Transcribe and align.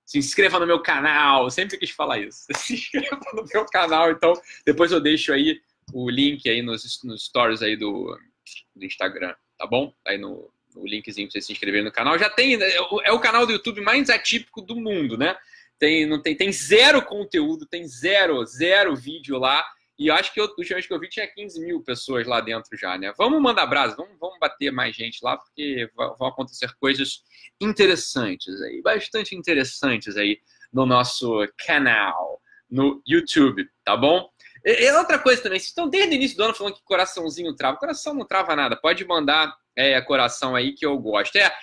Se 0.04 0.18
inscreva 0.18 0.58
no 0.58 0.66
meu 0.66 0.80
canal, 0.80 1.50
sempre 1.50 1.78
quis 1.78 1.90
falar 1.90 2.18
isso. 2.18 2.46
Se 2.54 2.74
inscreva 2.74 3.20
no 3.32 3.44
meu 3.44 3.64
canal, 3.66 4.10
então 4.10 4.34
depois 4.64 4.92
eu 4.92 5.00
deixo 5.00 5.32
aí 5.32 5.60
o 5.92 6.08
link 6.10 6.48
aí 6.48 6.62
nos, 6.62 7.02
nos 7.02 7.24
stories 7.24 7.62
aí 7.62 7.76
do, 7.76 8.16
do 8.74 8.84
Instagram, 8.84 9.34
tá 9.58 9.66
bom? 9.66 9.92
Aí 10.06 10.18
no, 10.18 10.50
no 10.74 10.86
linkzinho 10.86 11.28
para 11.28 11.40
você 11.40 11.46
se 11.46 11.52
inscrever 11.52 11.82
no 11.82 11.92
canal. 11.92 12.18
Já 12.18 12.30
tem, 12.30 12.56
né, 12.56 12.68
é 13.04 13.12
o 13.12 13.20
canal 13.20 13.46
do 13.46 13.52
YouTube 13.52 13.80
mais 13.80 14.10
atípico 14.10 14.60
do 14.60 14.76
mundo, 14.76 15.16
né? 15.16 15.36
Tem, 15.78 16.06
não 16.06 16.22
tem, 16.22 16.34
tem 16.34 16.50
zero 16.52 17.02
conteúdo, 17.02 17.66
tem 17.66 17.86
zero, 17.86 18.44
zero 18.46 18.94
vídeo 18.96 19.38
lá. 19.38 19.64
E 19.98 20.08
eu 20.08 20.14
acho 20.14 20.32
que 20.32 20.40
eu, 20.40 20.44
última 20.44 20.76
vez 20.76 20.86
que 20.86 20.92
eu 20.92 21.00
vi 21.00 21.08
tinha 21.08 21.26
15 21.26 21.58
mil 21.64 21.82
pessoas 21.82 22.26
lá 22.26 22.40
dentro 22.40 22.76
já, 22.76 22.98
né? 22.98 23.12
Vamos 23.16 23.40
mandar 23.40 23.66
brasa, 23.66 23.96
vamos, 23.96 24.18
vamos 24.20 24.38
bater 24.38 24.70
mais 24.70 24.94
gente 24.94 25.20
lá, 25.22 25.36
porque 25.38 25.90
vão 25.94 26.28
acontecer 26.28 26.70
coisas 26.78 27.22
interessantes 27.60 28.60
aí, 28.60 28.82
bastante 28.82 29.34
interessantes 29.34 30.16
aí 30.16 30.38
no 30.70 30.84
nosso 30.84 31.46
canal, 31.66 32.40
no 32.70 33.02
YouTube, 33.06 33.66
tá 33.84 33.96
bom? 33.96 34.28
E 34.66 34.90
outra 34.94 35.16
coisa 35.16 35.40
também, 35.40 35.60
vocês 35.60 35.68
estão 35.68 35.88
desde 35.88 36.10
o 36.10 36.16
início 36.16 36.36
do 36.36 36.42
ano 36.42 36.54
falando 36.54 36.74
que 36.74 36.82
coraçãozinho 36.82 37.54
trava. 37.54 37.76
Coração 37.76 38.12
não 38.12 38.26
trava 38.26 38.56
nada, 38.56 38.74
pode 38.74 39.04
mandar 39.04 39.56
é, 39.76 40.00
coração 40.00 40.56
aí 40.56 40.72
que 40.72 40.84
eu 40.84 40.98
gosto. 40.98 41.36
É, 41.36 41.56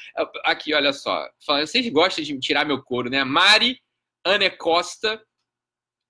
aqui, 0.45 0.73
olha 0.73 0.93
só. 0.93 1.29
Vocês 1.45 1.89
gostam 1.89 2.23
de 2.23 2.39
tirar 2.39 2.65
meu 2.65 2.81
couro, 2.81 3.09
né? 3.09 3.21
Mari 3.25 3.77
Anne 4.25 4.49
Costa. 4.51 5.21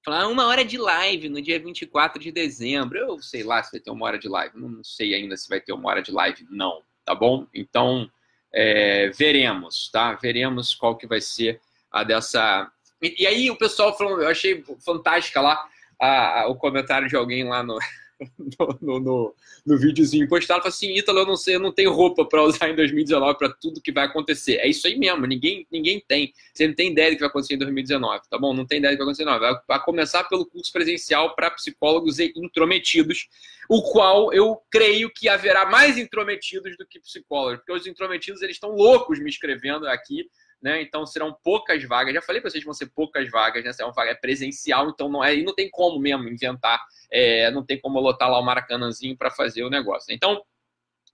Falar 0.05 0.27
uma 0.27 0.45
hora 0.45 0.63
de 0.63 0.77
live 0.77 1.29
no 1.29 1.41
dia 1.41 1.59
24 1.59 2.21
de 2.21 2.31
dezembro. 2.31 2.99
Eu 2.99 3.19
sei 3.23 3.41
lá 3.41 3.63
se 3.63 3.71
vai 3.71 3.79
ter 3.79 3.89
uma 3.89 4.05
hora 4.05 4.19
de 4.19 4.29
live. 4.29 4.55
Não 4.55 4.83
sei 4.83 5.15
ainda 5.15 5.35
se 5.35 5.49
vai 5.49 5.59
ter 5.59 5.73
uma 5.73 5.89
hora 5.89 6.01
de 6.03 6.11
live, 6.11 6.45
não. 6.51 6.83
Tá 7.03 7.15
bom? 7.15 7.47
Então, 7.55 8.07
é, 8.53 9.09
veremos, 9.09 9.89
tá? 9.91 10.13
Veremos 10.13 10.75
qual 10.75 10.95
que 10.95 11.07
vai 11.07 11.21
ser 11.21 11.59
a 11.91 12.03
dessa. 12.03 12.71
E, 13.01 13.23
e 13.23 13.25
aí 13.25 13.49
o 13.49 13.57
pessoal 13.57 13.97
falou, 13.97 14.21
eu 14.21 14.27
achei 14.29 14.63
fantástica 14.85 15.41
lá 15.41 15.72
a, 15.99 16.41
a, 16.41 16.47
o 16.47 16.55
comentário 16.55 17.07
de 17.07 17.15
alguém 17.15 17.43
lá 17.43 17.63
no, 17.63 17.77
no, 18.81 18.99
no, 18.99 19.35
no 19.65 19.77
videozinho 19.77 20.27
postado, 20.27 20.61
falou 20.61 20.73
assim, 20.73 20.95
Ítalo, 20.95 21.19
eu 21.19 21.25
não 21.25 21.35
sei, 21.35 21.55
eu 21.55 21.59
não 21.59 21.71
tenho 21.71 21.91
roupa 21.91 22.25
para 22.25 22.43
usar 22.43 22.69
em 22.69 22.75
2019 22.75 23.37
para 23.37 23.49
tudo 23.49 23.81
que 23.81 23.91
vai 23.91 24.05
acontecer. 24.05 24.57
É 24.57 24.67
isso 24.67 24.87
aí 24.87 24.97
mesmo, 24.97 25.25
ninguém, 25.25 25.67
ninguém 25.71 26.03
tem. 26.07 26.33
Você 26.53 26.67
não 26.67 26.75
tem 26.75 26.91
ideia 26.91 27.11
do 27.11 27.15
que 27.15 27.21
vai 27.21 27.29
acontecer 27.29 27.55
em 27.55 27.59
2019, 27.59 28.21
tá 28.29 28.37
bom? 28.37 28.53
Não 28.53 28.65
tem 28.65 28.79
ideia 28.79 28.93
do 28.93 28.97
que 28.97 29.03
vai 29.03 29.13
acontecer, 29.13 29.25
não. 29.25 29.39
Vai, 29.39 29.59
vai 29.67 29.83
começar 29.83 30.23
pelo 30.25 30.45
curso 30.45 30.71
presencial 30.71 31.35
para 31.35 31.51
psicólogos 31.51 32.19
e 32.19 32.33
intrometidos, 32.35 33.27
o 33.69 33.81
qual 33.81 34.33
eu 34.33 34.61
creio 34.71 35.11
que 35.13 35.29
haverá 35.29 35.65
mais 35.65 35.97
intrometidos 35.97 36.75
do 36.77 36.85
que 36.85 36.99
psicólogos, 36.99 37.57
porque 37.59 37.73
os 37.73 37.87
intrometidos, 37.87 38.41
eles 38.41 38.55
estão 38.55 38.71
loucos 38.71 39.19
me 39.19 39.29
escrevendo 39.29 39.87
aqui, 39.87 40.27
né? 40.61 40.81
Então 40.81 41.05
serão 41.05 41.35
poucas 41.43 41.83
vagas. 41.83 42.13
Já 42.13 42.21
falei 42.21 42.41
para 42.41 42.49
vocês 42.49 42.63
que 42.63 42.67
vão 42.67 42.73
ser 42.73 42.89
poucas 42.95 43.29
vagas, 43.29 43.63
né? 43.63 43.71
É 43.77 43.83
uma 43.83 43.93
vaga 43.93 44.11
é 44.11 44.15
presencial, 44.15 44.89
então 44.89 45.09
não 45.09 45.23
é, 45.23 45.35
e 45.35 45.43
não 45.43 45.53
tem 45.53 45.69
como 45.69 45.99
mesmo 45.99 46.27
inventar, 46.29 46.81
é, 47.11 47.51
não 47.51 47.65
tem 47.65 47.79
como 47.79 47.99
lotar 47.99 48.31
lá 48.31 48.39
o 48.39 48.43
Maracanãzinho 48.43 49.17
para 49.17 49.29
fazer 49.29 49.63
o 49.63 49.69
negócio. 49.69 50.13
Então 50.13 50.41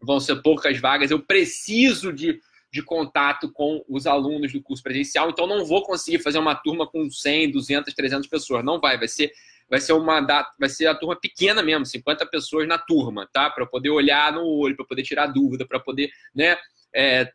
vão 0.01 0.19
ser 0.19 0.41
poucas 0.43 0.79
vagas. 0.79 1.09
Eu 1.09 1.19
preciso 1.19 2.13
de, 2.13 2.39
de 2.71 2.83
contato 2.83 3.51
com 3.51 3.83
os 3.89 4.05
alunos 4.05 4.53
do 4.53 4.61
curso 4.61 4.83
presencial, 4.83 5.29
então 5.29 5.47
não 5.47 5.65
vou 5.65 5.83
conseguir 5.83 6.19
fazer 6.19 6.37
uma 6.37 6.55
turma 6.55 6.87
com 6.87 7.09
100, 7.09 7.51
200, 7.51 7.93
300 7.93 8.29
pessoas. 8.29 8.63
Não 8.63 8.79
vai, 8.79 8.99
vai 8.99 9.07
ser 9.07 9.31
vai 9.69 9.79
ser 9.79 9.93
uma 9.93 10.19
data, 10.19 10.51
vai 10.59 10.69
ser 10.69 10.87
a 10.87 10.95
turma 10.95 11.15
pequena 11.15 11.61
mesmo, 11.61 11.85
50 11.85 12.25
pessoas 12.25 12.67
na 12.67 12.77
turma, 12.77 13.29
tá? 13.31 13.49
Para 13.49 13.65
poder 13.65 13.89
olhar 13.89 14.33
no 14.33 14.43
olho, 14.45 14.75
para 14.75 14.85
poder 14.85 15.03
tirar 15.03 15.27
dúvida, 15.27 15.65
para 15.67 15.79
poder, 15.79 16.09
né, 16.33 16.57
é, 16.93 17.31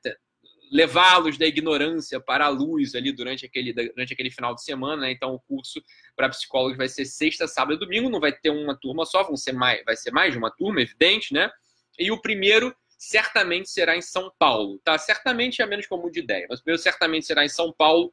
levá-los 0.73 1.39
da 1.39 1.47
ignorância 1.47 2.19
para 2.19 2.47
a 2.47 2.49
luz 2.49 2.97
ali 2.97 3.13
durante 3.13 3.47
aquele, 3.47 3.73
durante 3.73 4.13
aquele 4.13 4.31
final 4.31 4.55
de 4.55 4.65
semana. 4.65 5.03
Né? 5.03 5.13
Então, 5.13 5.35
o 5.35 5.41
curso 5.41 5.81
para 6.17 6.29
psicólogos 6.29 6.77
vai 6.77 6.89
ser 6.89 7.05
sexta, 7.05 7.47
sábado 7.47 7.77
e 7.77 7.79
domingo. 7.79 8.11
Não 8.11 8.19
vai 8.19 8.33
ter 8.33 8.51
uma 8.51 8.77
turma 8.77 9.05
só, 9.05 9.23
vão 9.23 9.37
ser 9.37 9.53
mais, 9.53 9.85
vai 9.85 9.97
ser 9.97 10.11
mais 10.11 10.33
de 10.33 10.39
uma 10.39 10.51
turma, 10.51 10.81
evidente, 10.81 11.33
né? 11.33 11.49
E 11.97 12.11
o 12.11 12.21
primeiro 12.21 12.75
certamente 12.99 13.71
será 13.71 13.97
em 13.97 14.03
São 14.03 14.33
Paulo, 14.37 14.81
tá? 14.83 14.99
Certamente 14.99 15.63
é 15.63 15.67
menos 15.67 15.87
comum 15.87 16.11
de 16.11 16.21
ideia, 16.21 16.47
mas 16.49 16.59
o 16.59 16.65
primeiro 16.65 16.83
certamente 16.83 17.27
será 17.27 17.45
em 17.45 17.49
São 17.49 17.73
Paulo 17.73 18.13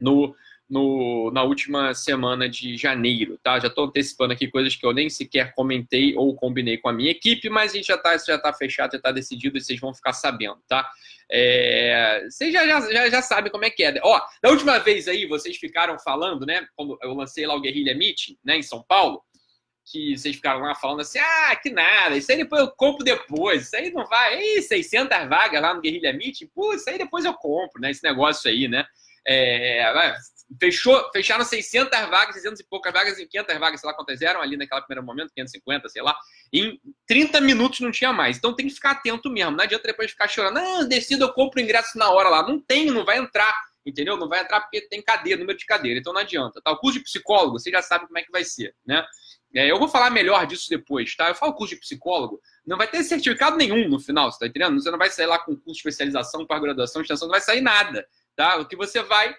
no 0.00 0.34
no, 0.72 1.30
na 1.34 1.42
última 1.42 1.92
semana 1.92 2.48
de 2.48 2.78
janeiro, 2.78 3.38
tá? 3.42 3.60
Já 3.60 3.68
estou 3.68 3.84
antecipando 3.84 4.32
aqui 4.32 4.48
coisas 4.48 4.74
que 4.74 4.86
eu 4.86 4.94
nem 4.94 5.10
sequer 5.10 5.52
comentei 5.54 6.16
ou 6.16 6.34
combinei 6.34 6.78
com 6.78 6.88
a 6.88 6.92
minha 6.94 7.10
equipe, 7.10 7.50
mas 7.50 7.72
a 7.72 7.74
gente 7.74 7.88
já 7.88 7.96
está 7.96 8.16
já 8.16 8.38
tá 8.38 8.54
fechado, 8.54 8.92
já 8.92 8.96
está 8.96 9.12
decidido 9.12 9.58
e 9.58 9.60
vocês 9.60 9.78
vão 9.78 9.92
ficar 9.92 10.14
sabendo, 10.14 10.56
tá? 10.66 10.90
É, 11.30 12.26
vocês 12.26 12.50
já, 12.50 12.66
já, 12.66 12.80
já, 12.90 13.10
já 13.10 13.20
sabem 13.20 13.52
como 13.52 13.66
é 13.66 13.70
que 13.70 13.84
é. 13.84 14.00
Ó, 14.02 14.18
da 14.42 14.48
última 14.48 14.78
vez 14.78 15.08
aí, 15.08 15.26
vocês 15.26 15.58
ficaram 15.58 15.98
falando, 15.98 16.46
né? 16.46 16.66
Quando 16.74 16.98
eu 17.02 17.12
lancei 17.12 17.46
lá 17.46 17.54
o 17.54 17.60
Guerrilha 17.60 17.94
Meeting, 17.94 18.38
né, 18.42 18.56
em 18.56 18.62
São 18.62 18.82
Paulo, 18.82 19.22
que 19.84 20.16
vocês 20.16 20.36
ficaram 20.36 20.60
lá 20.60 20.74
falando 20.74 21.00
assim, 21.00 21.18
ah, 21.18 21.54
que 21.54 21.68
nada, 21.68 22.16
isso 22.16 22.32
aí 22.32 22.38
depois 22.38 22.62
eu 22.62 22.70
compro 22.70 23.04
depois, 23.04 23.64
isso 23.66 23.76
aí 23.76 23.90
não 23.90 24.06
vai, 24.06 24.40
Ih, 24.40 24.62
600 24.62 25.28
vagas 25.28 25.60
lá 25.60 25.74
no 25.74 25.82
Guerrilha 25.82 26.14
Meeting, 26.14 26.48
pô, 26.54 26.72
isso 26.72 26.88
aí 26.88 26.96
depois 26.96 27.26
eu 27.26 27.34
compro, 27.34 27.80
né, 27.80 27.90
esse 27.90 28.02
negócio 28.02 28.48
aí, 28.48 28.68
né, 28.68 28.86
é, 29.26 30.14
fechou, 30.58 31.10
fecharam 31.12 31.44
600 31.44 31.90
vagas, 32.08 32.34
600 32.34 32.60
e 32.60 32.64
poucas 32.64 32.92
vagas, 32.92 33.18
e 33.18 33.26
500 33.26 33.58
vagas, 33.58 33.80
sei 33.80 33.88
lá 33.88 33.94
quantas 33.94 34.20
eram 34.20 34.40
ali 34.40 34.56
naquele 34.56 34.80
primeiro 34.82 35.04
momento, 35.04 35.32
550, 35.34 35.88
sei 35.88 36.02
lá. 36.02 36.16
Em 36.52 36.80
30 37.06 37.40
minutos 37.40 37.80
não 37.80 37.90
tinha 37.90 38.12
mais. 38.12 38.36
Então 38.36 38.54
tem 38.54 38.66
que 38.66 38.74
ficar 38.74 38.92
atento 38.92 39.30
mesmo. 39.30 39.52
Não 39.52 39.64
adianta 39.64 39.86
depois 39.86 40.10
ficar 40.10 40.28
chorando, 40.28 40.54
não, 40.54 40.88
decido, 40.88 41.24
eu 41.24 41.32
compro 41.32 41.60
o 41.60 41.62
ingresso 41.62 41.96
na 41.98 42.10
hora 42.10 42.28
lá. 42.28 42.46
Não 42.46 42.60
tem, 42.60 42.86
não 42.86 43.04
vai 43.04 43.18
entrar. 43.18 43.54
Entendeu? 43.84 44.16
Não 44.16 44.28
vai 44.28 44.40
entrar 44.40 44.60
porque 44.60 44.80
tem 44.82 45.02
cadeira, 45.02 45.40
número 45.40 45.58
de 45.58 45.66
cadeira. 45.66 45.98
Então 45.98 46.12
não 46.12 46.20
adianta. 46.20 46.60
Tá? 46.62 46.70
O 46.70 46.78
curso 46.78 46.98
de 46.98 47.04
psicólogo, 47.04 47.58
você 47.58 47.70
já 47.70 47.82
sabe 47.82 48.06
como 48.06 48.18
é 48.18 48.22
que 48.22 48.30
vai 48.30 48.44
ser, 48.44 48.74
né? 48.86 49.04
É, 49.54 49.70
eu 49.70 49.78
vou 49.78 49.86
falar 49.86 50.08
melhor 50.08 50.46
disso 50.46 50.66
depois, 50.70 51.14
tá? 51.14 51.28
Eu 51.28 51.34
falo 51.34 51.52
curso 51.52 51.74
de 51.74 51.80
psicólogo, 51.80 52.40
não 52.66 52.78
vai 52.78 52.86
ter 52.86 53.04
certificado 53.04 53.54
nenhum 53.54 53.86
no 53.86 54.00
final, 54.00 54.32
você 54.32 54.38
tá 54.38 54.46
entendendo? 54.46 54.80
Você 54.80 54.90
não 54.90 54.96
vai 54.96 55.10
sair 55.10 55.26
lá 55.26 55.38
com 55.38 55.54
curso 55.54 55.72
de 55.74 55.78
especialização, 55.78 56.46
para 56.46 56.58
graduação, 56.58 57.02
extensão, 57.02 57.28
não 57.28 57.32
vai 57.32 57.40
sair 57.42 57.60
nada 57.60 58.06
tá? 58.36 58.56
O 58.56 58.66
que 58.66 58.76
você 58.76 59.02
vai 59.02 59.34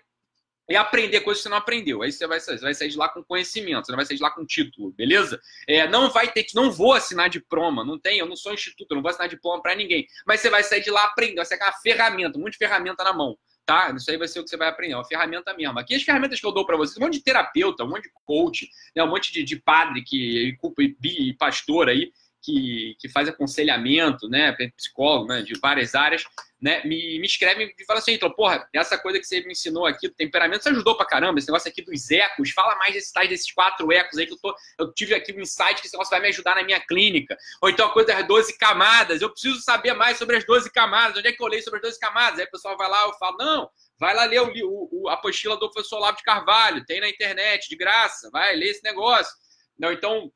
é 0.69 0.75
aprender 0.75 1.21
coisas 1.21 1.41
que 1.41 1.43
você 1.43 1.49
não 1.49 1.57
aprendeu. 1.57 2.01
Aí 2.01 2.11
você 2.11 2.25
vai, 2.25 2.39
você 2.39 2.57
vai 2.57 2.73
sair 2.73 2.89
de 2.89 2.97
lá 2.97 3.09
com 3.09 3.23
conhecimento, 3.23 3.85
você 3.85 3.91
não 3.91 3.97
vai 3.97 4.05
sair 4.05 4.17
de 4.17 4.23
lá 4.23 4.31
com 4.31 4.45
título, 4.45 4.91
beleza? 4.91 5.39
É, 5.67 5.87
não 5.87 6.09
vai 6.09 6.31
ter, 6.31 6.45
não 6.55 6.71
vou 6.71 6.93
assinar 6.93 7.29
diploma, 7.29 7.83
não 7.83 7.99
tem, 7.99 8.19
eu 8.19 8.25
não 8.25 8.35
sou 8.35 8.53
instituto, 8.53 8.95
não 8.95 9.01
vou 9.01 9.09
assinar 9.09 9.27
diploma 9.27 9.61
para 9.61 9.75
ninguém. 9.75 10.07
Mas 10.25 10.39
você 10.39 10.49
vai 10.49 10.63
sair 10.63 10.81
de 10.81 10.89
lá 10.89 11.03
aprendendo, 11.03 11.37
vai 11.37 11.45
ser 11.45 11.55
aquela 11.55 11.73
ferramenta, 11.73 12.37
um 12.37 12.41
monte 12.41 12.53
de 12.53 12.59
ferramenta 12.59 13.03
na 13.03 13.11
mão, 13.11 13.37
tá? 13.65 13.93
Isso 13.95 14.09
aí 14.09 14.17
vai 14.17 14.27
ser 14.27 14.39
o 14.39 14.43
que 14.43 14.49
você 14.49 14.57
vai 14.57 14.69
aprender, 14.69 14.93
é 14.93 14.97
uma 14.97 15.05
ferramenta 15.05 15.53
mesmo. 15.53 15.77
Aqui 15.79 15.95
as 15.95 16.03
ferramentas 16.03 16.39
que 16.39 16.47
eu 16.47 16.51
dou 16.51 16.65
para 16.65 16.77
vocês, 16.77 16.97
um 16.97 17.01
monte 17.01 17.17
de 17.17 17.23
terapeuta, 17.23 17.83
um 17.83 17.89
monte 17.89 18.03
de 18.03 18.11
coach, 18.23 18.69
né? 18.95 19.03
um 19.03 19.09
monte 19.09 19.33
de, 19.33 19.43
de 19.43 19.57
padre 19.57 20.01
que 20.01 20.57
e, 20.79 21.29
e 21.29 21.33
pastor 21.33 21.89
aí 21.89 22.11
que, 22.43 22.95
que 22.99 23.09
faz 23.09 23.27
aconselhamento, 23.29 24.27
né, 24.27 24.55
psicólogo, 24.75 25.27
né, 25.27 25.41
de 25.41 25.57
várias 25.59 25.95
áreas, 25.95 26.23
né, 26.61 26.81
me, 26.83 27.19
me 27.19 27.25
escreve 27.25 27.73
e 27.77 27.85
fala 27.85 27.99
assim, 27.99 28.13
então, 28.13 28.29
porra, 28.31 28.67
essa 28.73 28.97
coisa 28.97 29.19
que 29.19 29.25
você 29.25 29.41
me 29.41 29.51
ensinou 29.51 29.85
aqui 29.85 30.07
do 30.07 30.13
temperamento, 30.13 30.63
você 30.63 30.69
ajudou 30.69 30.95
pra 30.95 31.05
caramba, 31.05 31.39
esse 31.39 31.47
negócio 31.47 31.69
aqui 31.69 31.81
dos 31.81 32.09
ecos, 32.11 32.51
fala 32.51 32.75
mais 32.77 32.93
desses 32.93 33.11
desses 33.29 33.51
quatro 33.51 33.91
ecos 33.91 34.17
aí 34.17 34.25
que 34.25 34.33
eu 34.33 34.37
tô, 34.37 34.55
eu 34.79 34.93
tive 34.93 35.13
aqui 35.13 35.33
um 35.33 35.41
insight 35.41 35.81
que 35.81 35.87
esse 35.87 35.95
negócio 35.95 36.11
vai 36.11 36.21
me 36.21 36.27
ajudar 36.27 36.55
na 36.55 36.63
minha 36.63 36.79
clínica. 36.79 37.37
Ou 37.61 37.69
então 37.69 37.87
a 37.87 37.91
coisa 37.91 38.13
das 38.13 38.27
12 38.27 38.57
camadas, 38.57 39.21
eu 39.21 39.29
preciso 39.29 39.59
saber 39.61 39.93
mais 39.93 40.17
sobre 40.17 40.37
as 40.37 40.45
12 40.45 40.71
camadas, 40.71 41.17
onde 41.17 41.27
é 41.27 41.31
que 41.31 41.41
eu 41.41 41.47
leio 41.47 41.63
sobre 41.63 41.79
as 41.79 41.83
12 41.83 41.99
camadas? 41.99 42.39
Aí 42.39 42.45
o 42.45 42.51
pessoal 42.51 42.77
vai 42.77 42.89
lá, 42.89 43.03
eu 43.03 43.13
falo, 43.13 43.37
não, 43.37 43.69
vai 43.99 44.13
lá 44.13 44.23
ler 44.25 44.41
o, 44.41 44.89
o, 44.91 45.09
a 45.09 45.13
apostila 45.13 45.57
do 45.57 45.69
professor 45.69 45.97
Olavo 45.97 46.17
de 46.17 46.23
Carvalho, 46.23 46.85
tem 46.85 47.01
na 47.01 47.09
internet, 47.09 47.69
de 47.69 47.75
graça, 47.75 48.29
vai 48.31 48.55
ler 48.55 48.69
esse 48.69 48.83
negócio. 48.83 49.33
Não, 49.77 49.91
então, 49.91 50.31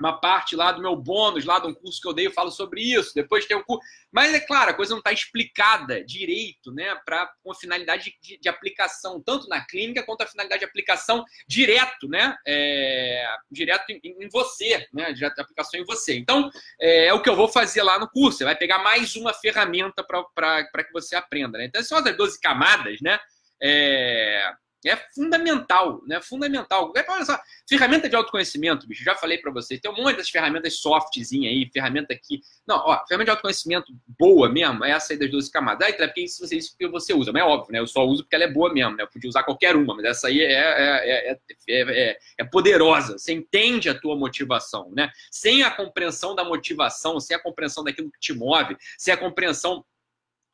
uma 0.00 0.18
parte 0.18 0.56
lá 0.56 0.72
do 0.72 0.80
meu 0.80 0.96
bônus, 0.96 1.44
lá 1.44 1.58
de 1.58 1.66
um 1.66 1.74
curso 1.74 2.00
que 2.00 2.08
eu 2.08 2.14
dei, 2.14 2.26
eu 2.26 2.32
falo 2.32 2.50
sobre 2.50 2.80
isso. 2.80 3.14
Depois 3.14 3.46
tem 3.46 3.56
um 3.56 3.62
curso. 3.62 3.86
Mas 4.10 4.32
é 4.32 4.40
claro, 4.40 4.70
a 4.70 4.74
coisa 4.74 4.92
não 4.92 4.98
está 4.98 5.12
explicada 5.12 6.02
direito, 6.02 6.72
né? 6.72 6.98
Para 7.04 7.30
com 7.42 7.52
a 7.52 7.54
finalidade 7.54 8.16
de, 8.22 8.38
de, 8.38 8.48
aplicação, 8.48 9.20
tanto 9.20 9.46
na 9.48 9.64
clínica 9.64 10.02
quanto 10.02 10.22
a 10.22 10.26
finalidade 10.26 10.60
de 10.60 10.64
aplicação 10.64 11.24
direto, 11.46 12.08
né? 12.08 12.36
É, 12.46 13.26
direto 13.50 13.90
em, 13.90 14.00
em, 14.02 14.28
você, 14.28 14.86
né? 14.92 15.12
Direto 15.12 15.34
de 15.34 15.42
aplicação 15.42 15.78
em 15.78 15.84
você. 15.84 16.16
Então, 16.16 16.50
é, 16.80 17.06
é, 17.06 17.14
o 17.14 17.22
que 17.22 17.28
eu 17.28 17.36
vou 17.36 17.48
fazer 17.48 17.82
lá 17.82 17.98
no 17.98 18.08
curso. 18.08 18.38
Você 18.38 18.44
vai 18.44 18.56
pegar 18.56 18.78
mais 18.78 19.14
uma 19.16 19.34
ferramenta 19.34 20.02
para 20.02 20.84
que 20.84 20.92
você 20.92 21.14
aprenda. 21.14 21.58
Né? 21.58 21.66
Então, 21.66 21.82
são 21.82 21.98
as 21.98 22.16
12 22.16 22.40
camadas, 22.40 22.98
né? 23.02 23.18
É, 23.62 24.50
é 24.88 24.96
fundamental, 25.14 26.02
né? 26.06 26.20
Fundamental. 26.22 26.92
Olha 27.08 27.24
só, 27.24 27.38
ferramenta 27.68 28.08
de 28.08 28.16
autoconhecimento, 28.16 28.86
bicho, 28.86 29.04
já 29.04 29.14
falei 29.14 29.38
para 29.38 29.52
vocês. 29.52 29.80
Tem 29.80 29.90
um 29.90 29.96
monte 29.96 30.16
dessas 30.16 30.30
ferramentas 30.30 30.78
softzinha 30.78 31.50
aí, 31.50 31.68
ferramenta 31.72 32.14
aqui. 32.14 32.40
Não, 32.66 32.76
ó, 32.76 33.06
ferramenta 33.06 33.24
de 33.26 33.30
autoconhecimento 33.30 33.92
boa 34.18 34.48
mesmo, 34.48 34.84
é 34.84 34.92
essa 34.92 35.12
aí 35.12 35.18
das 35.18 35.30
12 35.30 35.50
camadas. 35.50 35.86
Aí, 35.86 35.92
porque 35.92 36.22
isso 36.22 36.46
você, 36.46 36.56
isso 36.56 36.74
que 36.78 36.88
você 36.88 37.12
usa, 37.12 37.32
mas 37.32 37.42
é 37.42 37.44
óbvio, 37.44 37.72
né? 37.72 37.80
Eu 37.80 37.86
só 37.86 38.04
uso 38.04 38.22
porque 38.22 38.36
ela 38.36 38.44
é 38.44 38.50
boa 38.50 38.72
mesmo, 38.72 38.96
né? 38.96 39.02
Eu 39.02 39.08
podia 39.08 39.28
usar 39.28 39.42
qualquer 39.42 39.76
uma, 39.76 39.94
mas 39.94 40.04
essa 40.04 40.28
aí 40.28 40.40
é, 40.40 40.52
é, 40.52 41.38
é, 41.68 42.18
é, 42.38 42.44
poderosa. 42.44 43.18
Você 43.18 43.32
entende 43.32 43.88
a 43.88 43.98
tua 43.98 44.16
motivação, 44.16 44.90
né? 44.94 45.10
Sem 45.30 45.62
a 45.62 45.70
compreensão 45.70 46.34
da 46.34 46.44
motivação, 46.44 47.20
sem 47.20 47.36
a 47.36 47.40
compreensão 47.40 47.84
daquilo 47.84 48.10
que 48.10 48.20
te 48.20 48.32
move, 48.32 48.76
sem 48.98 49.12
a 49.12 49.16
compreensão 49.16 49.84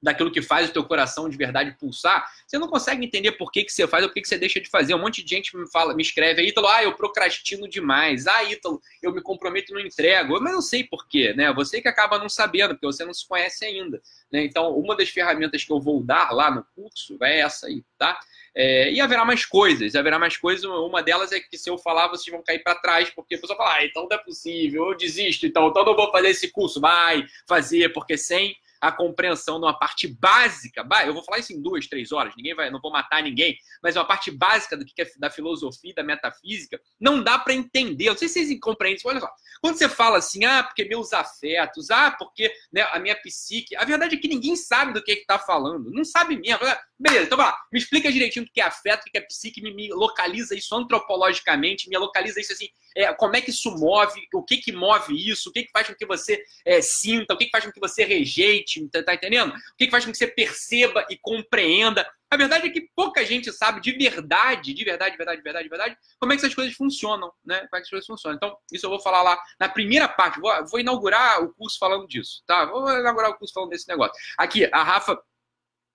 daquilo 0.06 0.30
que 0.30 0.40
faz 0.40 0.70
o 0.70 0.72
teu 0.72 0.84
coração 0.84 1.28
de 1.28 1.36
verdade 1.36 1.76
pulsar, 1.78 2.24
você 2.46 2.58
não 2.58 2.68
consegue 2.68 3.04
entender 3.04 3.32
por 3.32 3.50
que, 3.50 3.64
que 3.64 3.72
você 3.72 3.88
faz 3.88 4.04
ou 4.04 4.08
por 4.08 4.14
que, 4.14 4.22
que 4.22 4.28
você 4.28 4.38
deixa 4.38 4.60
de 4.60 4.70
fazer. 4.70 4.94
Um 4.94 5.00
monte 5.00 5.20
de 5.22 5.34
gente 5.34 5.56
me 5.56 5.68
fala, 5.68 5.94
me 5.94 6.02
escreve 6.02 6.40
aí, 6.40 6.48
Ítalo, 6.48 6.68
ah, 6.68 6.84
eu 6.84 6.94
procrastino 6.94 7.68
demais. 7.68 8.28
Ah, 8.28 8.44
Ítalo, 8.44 8.80
eu 9.02 9.12
me 9.12 9.20
comprometo 9.20 9.72
e 9.72 9.74
não 9.74 9.80
entrego. 9.80 10.40
Mas 10.40 10.52
não 10.52 10.62
sei 10.62 10.84
por 10.84 11.08
quê, 11.08 11.34
né? 11.34 11.52
Você 11.52 11.82
que 11.82 11.88
acaba 11.88 12.20
não 12.20 12.28
sabendo, 12.28 12.74
porque 12.74 12.86
você 12.86 13.04
não 13.04 13.12
se 13.12 13.26
conhece 13.26 13.64
ainda. 13.64 14.00
Né? 14.30 14.44
Então, 14.44 14.78
uma 14.78 14.96
das 14.96 15.08
ferramentas 15.08 15.64
que 15.64 15.72
eu 15.72 15.80
vou 15.80 16.00
dar 16.00 16.30
lá 16.30 16.52
no 16.52 16.64
curso 16.76 17.18
é 17.20 17.40
essa 17.40 17.66
aí, 17.66 17.82
tá? 17.98 18.16
É, 18.54 18.90
e 18.90 19.00
haverá 19.00 19.24
mais 19.24 19.44
coisas, 19.44 19.96
haverá 19.96 20.20
mais 20.20 20.36
coisas. 20.36 20.64
Uma 20.64 21.02
delas 21.02 21.32
é 21.32 21.40
que 21.40 21.58
se 21.58 21.68
eu 21.68 21.76
falar, 21.76 22.08
vocês 22.08 22.32
vão 22.32 22.44
cair 22.44 22.62
para 22.62 22.76
trás, 22.76 23.10
porque 23.10 23.34
a 23.34 23.38
pessoa 23.40 23.56
fala, 23.56 23.74
ah, 23.74 23.84
então 23.84 24.06
não 24.08 24.16
é 24.16 24.22
possível, 24.22 24.86
eu 24.90 24.96
desisto, 24.96 25.46
então, 25.46 25.68
então 25.68 25.84
não 25.84 25.96
vou 25.96 26.12
fazer 26.12 26.28
esse 26.28 26.48
curso. 26.52 26.80
Vai 26.80 27.26
fazer, 27.46 27.92
porque 27.92 28.16
sem 28.16 28.56
a 28.80 28.92
compreensão 28.92 29.58
de 29.58 29.66
uma 29.66 29.78
parte 29.78 30.08
básica, 30.08 30.86
eu 31.04 31.14
vou 31.14 31.22
falar 31.22 31.38
isso 31.38 31.52
em 31.52 31.60
duas, 31.60 31.86
três 31.86 32.12
horas, 32.12 32.34
ninguém 32.36 32.54
vai, 32.54 32.70
não 32.70 32.80
vou 32.80 32.90
matar 32.90 33.22
ninguém, 33.22 33.56
mas 33.82 33.96
uma 33.96 34.04
parte 34.04 34.30
básica 34.30 34.76
do 34.76 34.84
que 34.84 35.02
é 35.02 35.06
da 35.18 35.30
filosofia, 35.30 35.94
da 35.94 36.02
metafísica, 36.02 36.80
não 37.00 37.22
dá 37.22 37.38
para 37.38 37.54
entender. 37.54 38.08
Eu 38.08 38.12
não 38.12 38.18
sei 38.18 38.28
se 38.28 38.44
vocês 38.44 38.60
compreendem 38.60 38.96
isso. 38.98 39.08
Olha 39.08 39.20
só, 39.20 39.30
quando 39.60 39.76
você 39.76 39.88
fala 39.88 40.18
assim, 40.18 40.44
ah, 40.44 40.62
porque 40.62 40.84
meus 40.84 41.12
afetos, 41.12 41.90
ah, 41.90 42.10
porque 42.10 42.52
né, 42.72 42.82
a 42.92 42.98
minha 42.98 43.16
psique, 43.16 43.76
a 43.76 43.84
verdade 43.84 44.16
é 44.16 44.18
que 44.18 44.28
ninguém 44.28 44.56
sabe 44.56 44.92
do 44.92 45.02
que 45.02 45.12
está 45.12 45.38
falando, 45.38 45.90
não 45.90 46.04
sabe 46.04 46.36
mesmo. 46.36 46.60
Beleza, 46.98 47.26
então 47.26 47.36
vai 47.36 47.48
lá, 47.48 47.58
me 47.72 47.78
explica 47.78 48.10
direitinho 48.10 48.44
o 48.44 48.48
que 48.50 48.60
é 48.60 48.64
afeto, 48.64 49.06
o 49.06 49.10
que 49.10 49.18
é 49.18 49.20
psique, 49.20 49.62
me, 49.62 49.72
me 49.74 49.88
localiza 49.92 50.54
isso 50.54 50.74
antropologicamente, 50.74 51.88
me 51.88 51.98
localiza 51.98 52.40
isso 52.40 52.52
assim, 52.52 52.68
é, 52.96 53.12
como 53.12 53.36
é 53.36 53.40
que 53.42 53.50
isso 53.50 53.70
move, 53.70 54.26
o 54.32 54.42
que 54.42 54.56
que 54.56 54.72
move 54.72 55.14
isso, 55.14 55.50
o 55.50 55.52
que 55.52 55.64
que 55.64 55.70
faz 55.70 55.86
com 55.86 55.94
que 55.94 56.06
você 56.06 56.42
é, 56.64 56.80
sinta, 56.80 57.34
o 57.34 57.36
que 57.36 57.44
que 57.44 57.50
faz 57.50 57.64
com 57.64 57.72
que 57.72 57.80
você 57.80 58.04
rejeite, 58.04 58.65
tá, 58.90 59.02
tá 59.02 59.14
entendendo? 59.14 59.50
O 59.50 59.76
que 59.76 59.86
que 59.86 59.90
faz 59.90 60.04
com 60.04 60.12
que 60.12 60.18
você 60.18 60.26
perceba 60.26 61.06
e 61.10 61.18
compreenda. 61.18 62.08
A 62.30 62.36
verdade 62.36 62.66
é 62.66 62.70
que 62.70 62.88
pouca 62.94 63.24
gente 63.24 63.52
sabe 63.52 63.80
de 63.80 63.92
verdade, 63.92 64.74
de 64.74 64.84
verdade, 64.84 65.12
de 65.12 65.16
verdade, 65.16 65.38
de 65.38 65.44
verdade, 65.44 65.64
de 65.64 65.70
verdade, 65.70 65.96
como 66.18 66.32
é 66.32 66.36
que 66.36 66.42
essas 66.42 66.54
coisas 66.54 66.74
funcionam, 66.74 67.32
né? 67.44 67.58
Como 67.60 67.68
é 67.68 67.76
que 67.76 67.76
essas 67.78 67.90
coisas 67.90 68.06
funcionam. 68.06 68.36
Então, 68.36 68.56
isso 68.72 68.84
eu 68.84 68.90
vou 68.90 69.00
falar 69.00 69.22
lá 69.22 69.38
na 69.60 69.68
primeira 69.68 70.08
parte. 70.08 70.40
Vou, 70.40 70.52
vou 70.66 70.80
inaugurar 70.80 71.42
o 71.42 71.54
curso 71.54 71.78
falando 71.78 72.06
disso, 72.08 72.42
tá? 72.46 72.64
Vou 72.64 72.88
inaugurar 72.98 73.30
o 73.30 73.38
curso 73.38 73.54
falando 73.54 73.70
desse 73.70 73.88
negócio. 73.88 74.14
Aqui, 74.38 74.68
a 74.72 74.82
Rafa 74.82 75.16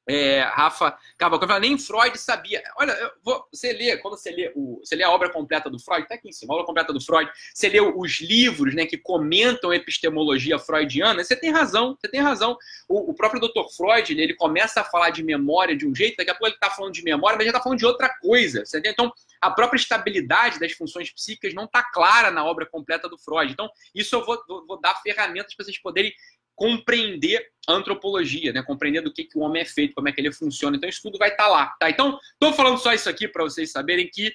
é, 0.08 0.42
Rafa 0.42 0.98
Cavalcante 1.18 1.60
nem 1.60 1.78
Freud 1.78 2.18
sabia. 2.18 2.62
Olha, 2.78 2.96
vou, 3.24 3.46
você 3.52 3.72
lê, 3.74 3.98
quando 3.98 4.18
você 4.18 4.32
lê, 4.32 4.52
o, 4.56 4.80
você 4.84 4.96
lê 4.96 5.04
a 5.04 5.12
obra 5.12 5.30
completa 5.30 5.70
do 5.70 5.80
Freud, 5.80 6.08
tá 6.08 6.16
aqui 6.16 6.30
em 6.30 6.32
cima, 6.32 6.54
a 6.54 6.56
obra 6.56 6.66
completa 6.66 6.92
do 6.92 7.02
Freud, 7.02 7.30
você 7.54 7.70
lê 7.70 7.80
os 7.80 8.20
livros 8.20 8.74
né, 8.74 8.86
que 8.86 8.98
comentam 8.98 9.70
a 9.70 9.76
epistemologia 9.76 10.58
freudiana, 10.58 11.24
você 11.24 11.36
tem 11.36 11.52
razão, 11.52 11.98
você 12.00 12.10
tem 12.10 12.20
razão. 12.20 12.58
O, 12.88 13.12
o 13.12 13.14
próprio 13.14 13.42
Dr. 13.42 13.70
Freud, 13.76 14.12
ele, 14.12 14.22
ele, 14.22 14.36
começa 14.36 14.82
a 14.82 14.84
falar 14.84 15.12
de 15.12 15.24
memória 15.24 15.76
de 15.76 15.88
um 15.88 15.94
jeito, 15.94 16.18
daqui 16.18 16.32
a 16.32 16.34
pouco 16.34 16.48
ele 16.48 16.56
está 16.56 16.70
falando 16.70 16.94
de 16.94 17.04
memória, 17.04 17.38
mas 17.38 17.46
já 17.46 17.52
está 17.52 17.62
falando 17.62 17.80
de 17.80 17.86
outra 17.86 18.10
coisa. 18.10 18.66
Você 18.66 18.82
Então, 18.84 19.12
a 19.40 19.50
própria 19.50 19.78
estabilidade 19.78 20.60
das 20.60 20.72
funções 20.72 21.12
psíquicas 21.12 21.54
não 21.54 21.66
está 21.66 21.84
clara 21.84 22.32
na 22.32 22.44
obra 22.44 22.66
completa 22.66 23.08
do 23.08 23.18
Freud. 23.18 23.52
Então, 23.52 23.70
isso 23.94 24.16
eu 24.16 24.26
vou, 24.26 24.42
vou, 24.48 24.66
vou 24.66 24.82
dar 24.82 24.96
ferramentas 25.02 25.54
para 25.56 25.66
vocês 25.66 25.80
poderem 25.80 26.14
compreender 26.62 27.44
antropologia, 27.68 28.54
né? 28.54 28.62
compreender 28.62 29.02
do 29.02 29.12
que, 29.12 29.24
que 29.24 29.36
o 29.36 29.42
homem 29.42 29.64
é 29.64 29.66
feito, 29.66 29.96
como 29.96 30.08
é 30.08 30.12
que 30.12 30.22
ele 30.22 30.32
funciona. 30.32 30.78
Então, 30.78 30.88
isso 30.88 31.02
tudo 31.02 31.18
vai 31.18 31.30
estar 31.30 31.46
tá 31.46 31.50
lá. 31.50 31.76
Tá? 31.80 31.90
Então, 31.90 32.20
estou 32.34 32.54
falando 32.54 32.78
só 32.78 32.94
isso 32.94 33.10
aqui 33.10 33.28
para 33.28 33.42
vocês 33.42 33.72
saberem 33.72 34.08
que 34.08 34.32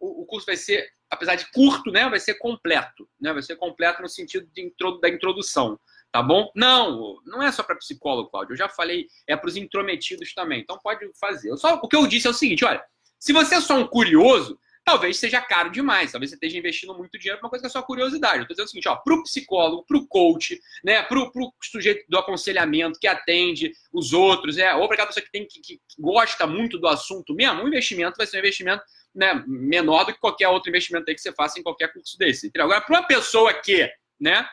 o, 0.00 0.26
curso 0.26 0.44
vai 0.44 0.56
ser, 0.56 0.90
apesar 1.08 1.36
de 1.36 1.48
curto, 1.52 1.92
né? 1.92 2.08
vai 2.08 2.18
ser 2.18 2.34
completo. 2.34 3.08
Né? 3.20 3.32
Vai 3.32 3.42
ser 3.42 3.54
completo 3.54 4.02
no 4.02 4.08
sentido 4.08 4.48
de, 4.52 4.74
da 5.00 5.08
introdução. 5.08 5.78
Tá 6.10 6.20
bom? 6.20 6.50
Não, 6.52 7.20
não 7.24 7.40
é 7.40 7.52
só 7.52 7.62
para 7.62 7.76
psicólogo, 7.76 8.28
Cláudio. 8.28 8.54
Eu 8.54 8.58
já 8.58 8.68
falei, 8.68 9.06
é 9.28 9.36
para 9.36 9.46
os 9.46 9.56
intrometidos 9.56 10.34
também. 10.34 10.60
Então 10.60 10.80
pode 10.82 11.08
fazer. 11.20 11.56
Só 11.58 11.74
o 11.74 11.86
que 11.86 11.94
eu 11.94 12.08
disse 12.08 12.26
é 12.26 12.30
o 12.30 12.34
seguinte: 12.34 12.64
olha, 12.64 12.82
se 13.20 13.32
você 13.32 13.56
é 13.56 13.60
só 13.60 13.76
um 13.76 13.86
curioso, 13.86 14.58
talvez 14.88 15.18
seja 15.18 15.38
caro 15.42 15.70
demais, 15.70 16.12
talvez 16.12 16.30
você 16.30 16.36
esteja 16.36 16.56
investindo 16.56 16.94
muito 16.94 17.18
dinheiro 17.18 17.38
uma 17.42 17.50
coisa 17.50 17.62
que 17.62 17.66
é 17.66 17.70
só 17.70 17.82
curiosidade. 17.82 18.38
Eu 18.38 18.42
estou 18.42 18.54
dizendo 18.54 18.66
o 18.66 18.70
seguinte, 18.70 19.02
para 19.04 19.14
o 19.14 19.22
psicólogo, 19.22 19.84
para 19.86 19.98
o 19.98 20.06
coach, 20.06 20.58
né, 20.82 21.02
para 21.02 21.18
o 21.18 21.54
sujeito 21.62 22.06
do 22.08 22.16
aconselhamento 22.16 22.98
que 22.98 23.06
atende 23.06 23.70
os 23.92 24.14
outros, 24.14 24.56
é, 24.56 24.74
ou 24.74 24.86
para 24.86 24.94
aquela 24.94 25.08
pessoa 25.08 25.24
que, 25.24 25.30
tem, 25.30 25.46
que, 25.46 25.60
que, 25.60 25.78
gosta 25.98 26.46
muito 26.46 26.78
do 26.78 26.88
assunto 26.88 27.34
mesmo, 27.34 27.62
um 27.62 27.68
investimento 27.68 28.16
vai 28.16 28.26
ser 28.26 28.38
um 28.38 28.40
investimento 28.40 28.82
né, 29.14 29.44
menor 29.46 30.04
do 30.04 30.14
que 30.14 30.20
qualquer 30.20 30.48
outro 30.48 30.70
investimento 30.70 31.04
que 31.04 31.18
você 31.18 31.34
faça 31.34 31.60
em 31.60 31.62
qualquer 31.62 31.92
curso 31.92 32.16
desse. 32.16 32.50
Agora, 32.56 32.80
para 32.80 32.98
uma 32.98 33.06
pessoa 33.06 33.52
que, 33.52 33.90
né, 34.18 34.48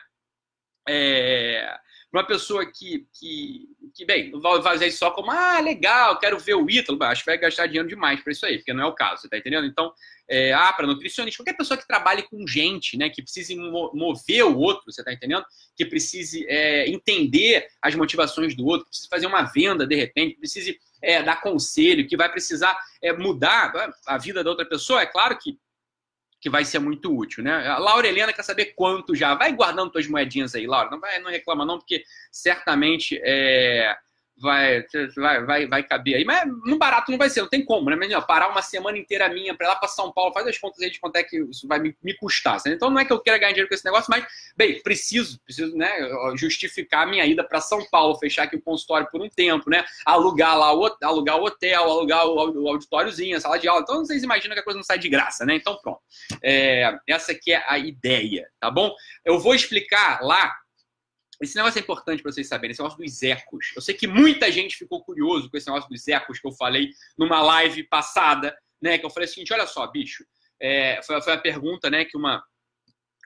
é, 0.86 1.74
uma 2.16 2.26
pessoa 2.26 2.64
que, 2.64 3.06
que, 3.12 3.68
que, 3.94 4.04
bem, 4.04 4.30
vai 4.40 4.62
fazer 4.62 4.86
isso 4.86 4.98
só 4.98 5.10
como, 5.10 5.30
ah, 5.30 5.60
legal, 5.60 6.18
quero 6.18 6.38
ver 6.38 6.54
o 6.54 6.68
Ítalo, 6.68 7.02
acho 7.04 7.22
que 7.22 7.30
vai 7.30 7.38
gastar 7.38 7.66
dinheiro 7.66 7.88
demais 7.88 8.20
para 8.20 8.32
isso 8.32 8.46
aí, 8.46 8.58
porque 8.58 8.72
não 8.72 8.84
é 8.84 8.86
o 8.86 8.94
caso, 8.94 9.22
você 9.22 9.28
tá 9.28 9.38
entendendo? 9.38 9.66
Então, 9.66 9.92
é, 10.28 10.52
ah, 10.52 10.72
para 10.72 10.86
nutricionista, 10.86 11.42
qualquer 11.42 11.56
pessoa 11.56 11.78
que 11.78 11.86
trabalhe 11.86 12.22
com 12.22 12.46
gente, 12.46 12.96
né, 12.96 13.08
que 13.08 13.22
precise 13.22 13.54
mover 13.54 14.44
o 14.44 14.58
outro, 14.58 14.90
você 14.90 15.04
tá 15.04 15.12
entendendo? 15.12 15.44
Que 15.76 15.84
precise 15.84 16.44
é, 16.48 16.88
entender 16.88 17.66
as 17.80 17.94
motivações 17.94 18.56
do 18.56 18.64
outro, 18.66 18.84
que 18.84 18.90
precise 18.90 19.08
fazer 19.08 19.26
uma 19.26 19.42
venda 19.42 19.86
de 19.86 19.94
repente, 19.94 20.34
que 20.34 20.40
precise 20.40 20.78
é, 21.02 21.22
dar 21.22 21.40
conselho, 21.40 22.06
que 22.06 22.16
vai 22.16 22.30
precisar 22.30 22.76
é, 23.02 23.12
mudar 23.12 23.72
a 24.06 24.18
vida 24.18 24.42
da 24.42 24.50
outra 24.50 24.64
pessoa, 24.64 25.02
é 25.02 25.06
claro 25.06 25.38
que 25.38 25.58
que 26.40 26.50
vai 26.50 26.64
ser 26.64 26.78
muito 26.78 27.16
útil, 27.16 27.42
né? 27.42 27.66
A 27.68 27.78
Laura 27.78 28.06
Helena 28.06 28.32
quer 28.32 28.42
saber 28.42 28.74
quanto 28.76 29.14
já. 29.14 29.34
Vai 29.34 29.52
guardando 29.52 29.90
tuas 29.90 30.06
moedinhas 30.06 30.54
aí, 30.54 30.66
Laura. 30.66 30.90
Não 30.90 31.00
vai, 31.00 31.18
não 31.18 31.30
reclama 31.30 31.64
não, 31.64 31.78
porque 31.78 32.02
certamente 32.30 33.20
é, 33.24 33.96
vai, 34.38 34.84
vai, 35.16 35.44
vai, 35.44 35.66
vai 35.66 35.82
caber 35.82 36.16
aí. 36.16 36.24
Mas 36.24 36.46
no 36.64 36.78
barato 36.78 37.10
não 37.10 37.18
vai 37.18 37.30
ser, 37.30 37.40
não 37.40 37.48
tem 37.48 37.64
como, 37.64 37.90
né? 37.90 37.96
Ó, 38.16 38.20
parar 38.20 38.48
uma 38.48 38.62
semana 38.62 38.98
inteira 38.98 39.28
minha 39.28 39.54
para 39.54 39.68
lá 39.68 39.76
para 39.76 39.88
São 39.88 40.12
Paulo, 40.12 40.32
faz 40.32 40.46
as 40.46 40.58
contas 40.58 40.80
aí 40.80 40.90
de 40.90 41.00
quanto 41.00 41.16
é 41.16 41.22
que 41.22 41.38
isso 41.42 41.66
vai 41.66 41.78
me, 41.78 41.96
me 42.02 42.14
custar. 42.14 42.60
Então 42.66 42.90
não 42.90 42.98
é 42.98 43.04
que 43.04 43.12
eu 43.12 43.20
queira 43.20 43.38
ganhar 43.38 43.52
dinheiro 43.52 43.68
com 43.68 43.74
esse 43.74 43.84
negócio, 43.84 44.06
mas, 44.10 44.26
bem, 44.56 44.80
preciso, 44.82 45.40
preciso, 45.40 45.76
né, 45.76 45.90
justificar 46.36 47.06
a 47.06 47.06
minha 47.06 47.24
ida 47.24 47.44
para 47.44 47.60
São 47.60 47.84
Paulo, 47.90 48.18
fechar 48.18 48.44
aqui 48.44 48.56
o 48.56 48.62
consultório 48.62 49.08
por 49.10 49.20
um 49.20 49.28
tempo, 49.28 49.70
né? 49.70 49.84
Alugar 50.04 50.56
lá 50.58 50.74
o, 50.74 50.96
alugar 51.02 51.36
o 51.36 51.44
hotel, 51.44 51.82
alugar 51.82 52.26
o, 52.26 52.64
o 52.64 52.68
auditóriozinho, 52.68 53.36
a 53.36 53.40
sala 53.40 53.58
de 53.58 53.68
aula. 53.68 53.82
Então 53.82 54.04
vocês 54.04 54.22
imaginam 54.22 54.54
que 54.54 54.60
a 54.60 54.64
coisa 54.64 54.78
não 54.78 54.84
sai 54.84 54.98
de 54.98 55.08
graça, 55.08 55.44
né? 55.44 55.54
Então 55.54 55.76
pronto. 55.82 56.00
É, 56.42 56.96
essa 57.06 57.32
aqui 57.32 57.52
é 57.52 57.64
a 57.66 57.78
ideia, 57.78 58.48
tá 58.60 58.70
bom? 58.70 58.92
Eu 59.24 59.38
vou 59.38 59.54
explicar 59.54 60.20
lá 60.22 60.54
esse 61.40 61.56
negócio 61.56 61.78
é 61.78 61.82
importante 61.82 62.22
para 62.22 62.32
vocês 62.32 62.48
saberem, 62.48 62.72
esse 62.72 62.80
negócio 62.80 63.02
dos 63.02 63.22
ecos. 63.22 63.72
Eu 63.74 63.82
sei 63.82 63.94
que 63.94 64.06
muita 64.06 64.50
gente 64.50 64.76
ficou 64.76 65.02
curioso 65.02 65.50
com 65.50 65.56
esse 65.56 65.66
negócio 65.66 65.88
dos 65.90 66.06
ecos 66.08 66.40
que 66.40 66.46
eu 66.46 66.52
falei 66.52 66.90
numa 67.18 67.42
live 67.42 67.82
passada, 67.84 68.56
né? 68.80 68.98
Que 68.98 69.04
eu 69.04 69.10
falei 69.10 69.28
o 69.28 69.32
seguinte: 69.32 69.52
olha 69.52 69.66
só, 69.66 69.86
bicho, 69.86 70.24
é, 70.60 71.00
foi, 71.02 71.20
foi 71.20 71.32
a 71.34 71.38
pergunta 71.38 71.90
né, 71.90 72.04
que 72.04 72.16
uma, 72.16 72.42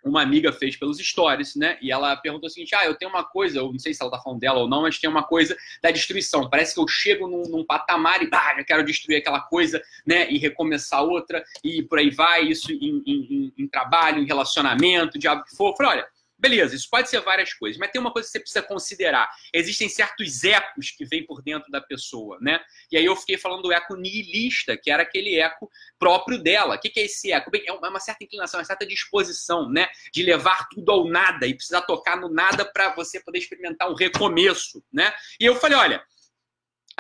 uma 0.05 0.23
amiga 0.23 0.52
fez 0.52 0.76
pelos 0.76 0.99
stories, 0.99 1.55
né? 1.55 1.79
E 1.81 1.93
ela 1.93 2.17
perguntou 2.17 2.49
o 2.49 2.50
seguinte: 2.50 2.75
ah, 2.75 2.85
eu 2.85 2.97
tenho 2.97 3.11
uma 3.11 3.25
coisa, 3.25 3.59
eu 3.59 3.71
não 3.71 3.79
sei 3.79 3.95
se 3.95 4.02
ela 4.02 4.11
tá 4.11 4.19
falando 4.19 4.40
dela 4.40 4.61
ou 4.61 4.69
não, 4.69 4.83
mas 4.83 4.99
tem 4.99 5.09
uma 5.09 5.23
coisa 5.23 5.57
da 5.81 5.93
destruição. 5.93 6.50
Parece 6.50 6.75
que 6.75 6.81
eu 6.81 6.88
chego 6.88 7.29
num, 7.29 7.43
num 7.43 7.64
patamar 7.64 8.23
e 8.23 8.29
pá, 8.29 8.57
eu 8.59 8.64
quero 8.64 8.85
destruir 8.85 9.19
aquela 9.19 9.40
coisa, 9.40 9.81
né? 10.05 10.29
E 10.31 10.38
recomeçar 10.38 11.05
outra, 11.05 11.45
e 11.62 11.83
por 11.83 11.99
aí 11.99 12.11
vai, 12.11 12.43
isso 12.43 12.73
em, 12.73 13.02
em, 13.07 13.35
em, 13.35 13.55
em 13.57 13.69
trabalho, 13.69 14.21
em 14.21 14.26
relacionamento, 14.26 15.19
diabo 15.19 15.45
que 15.45 15.57
for. 15.57 15.71
Eu 15.71 15.76
falei, 15.76 15.93
olha 15.93 16.20
Beleza, 16.40 16.75
isso 16.75 16.88
pode 16.90 17.11
ser 17.11 17.20
várias 17.20 17.52
coisas, 17.52 17.78
mas 17.78 17.90
tem 17.90 18.00
uma 18.00 18.11
coisa 18.11 18.26
que 18.26 18.32
você 18.32 18.40
precisa 18.40 18.62
considerar. 18.62 19.30
Existem 19.52 19.90
certos 19.90 20.42
ecos 20.42 20.90
que 20.90 21.04
vêm 21.04 21.25
por 21.26 21.42
dentro 21.42 21.70
da 21.70 21.82
pessoa, 21.82 22.38
né? 22.40 22.59
E 22.90 22.97
aí 22.97 23.04
eu 23.04 23.14
fiquei 23.14 23.37
falando 23.37 23.61
do 23.61 23.73
eco 23.73 23.94
nihilista, 23.94 24.75
que 24.75 24.90
era 24.90 25.02
aquele 25.02 25.38
eco 25.38 25.70
próprio 25.99 26.42
dela. 26.42 26.76
O 26.76 26.80
que 26.80 26.99
é 26.99 27.04
esse 27.04 27.30
eco? 27.30 27.50
Bem, 27.50 27.62
é 27.66 27.73
uma 27.73 28.00
certa 28.00 28.25
inclinação, 28.25 28.59
uma 28.59 28.64
certa 28.64 28.87
disposição, 28.87 29.68
né? 29.68 29.88
De 30.14 30.23
levar 30.23 30.66
tudo 30.70 30.90
ao 30.90 31.06
nada 31.06 31.47
e 31.47 31.54
precisar 31.54 31.82
tocar 31.82 32.16
no 32.16 32.30
nada 32.30 32.64
para 32.64 32.94
você 32.94 33.20
poder 33.20 33.38
experimentar 33.38 33.90
um 33.90 33.94
recomeço, 33.94 34.82
né? 34.90 35.12
E 35.38 35.44
eu 35.44 35.54
falei, 35.56 35.76
olha, 35.76 36.02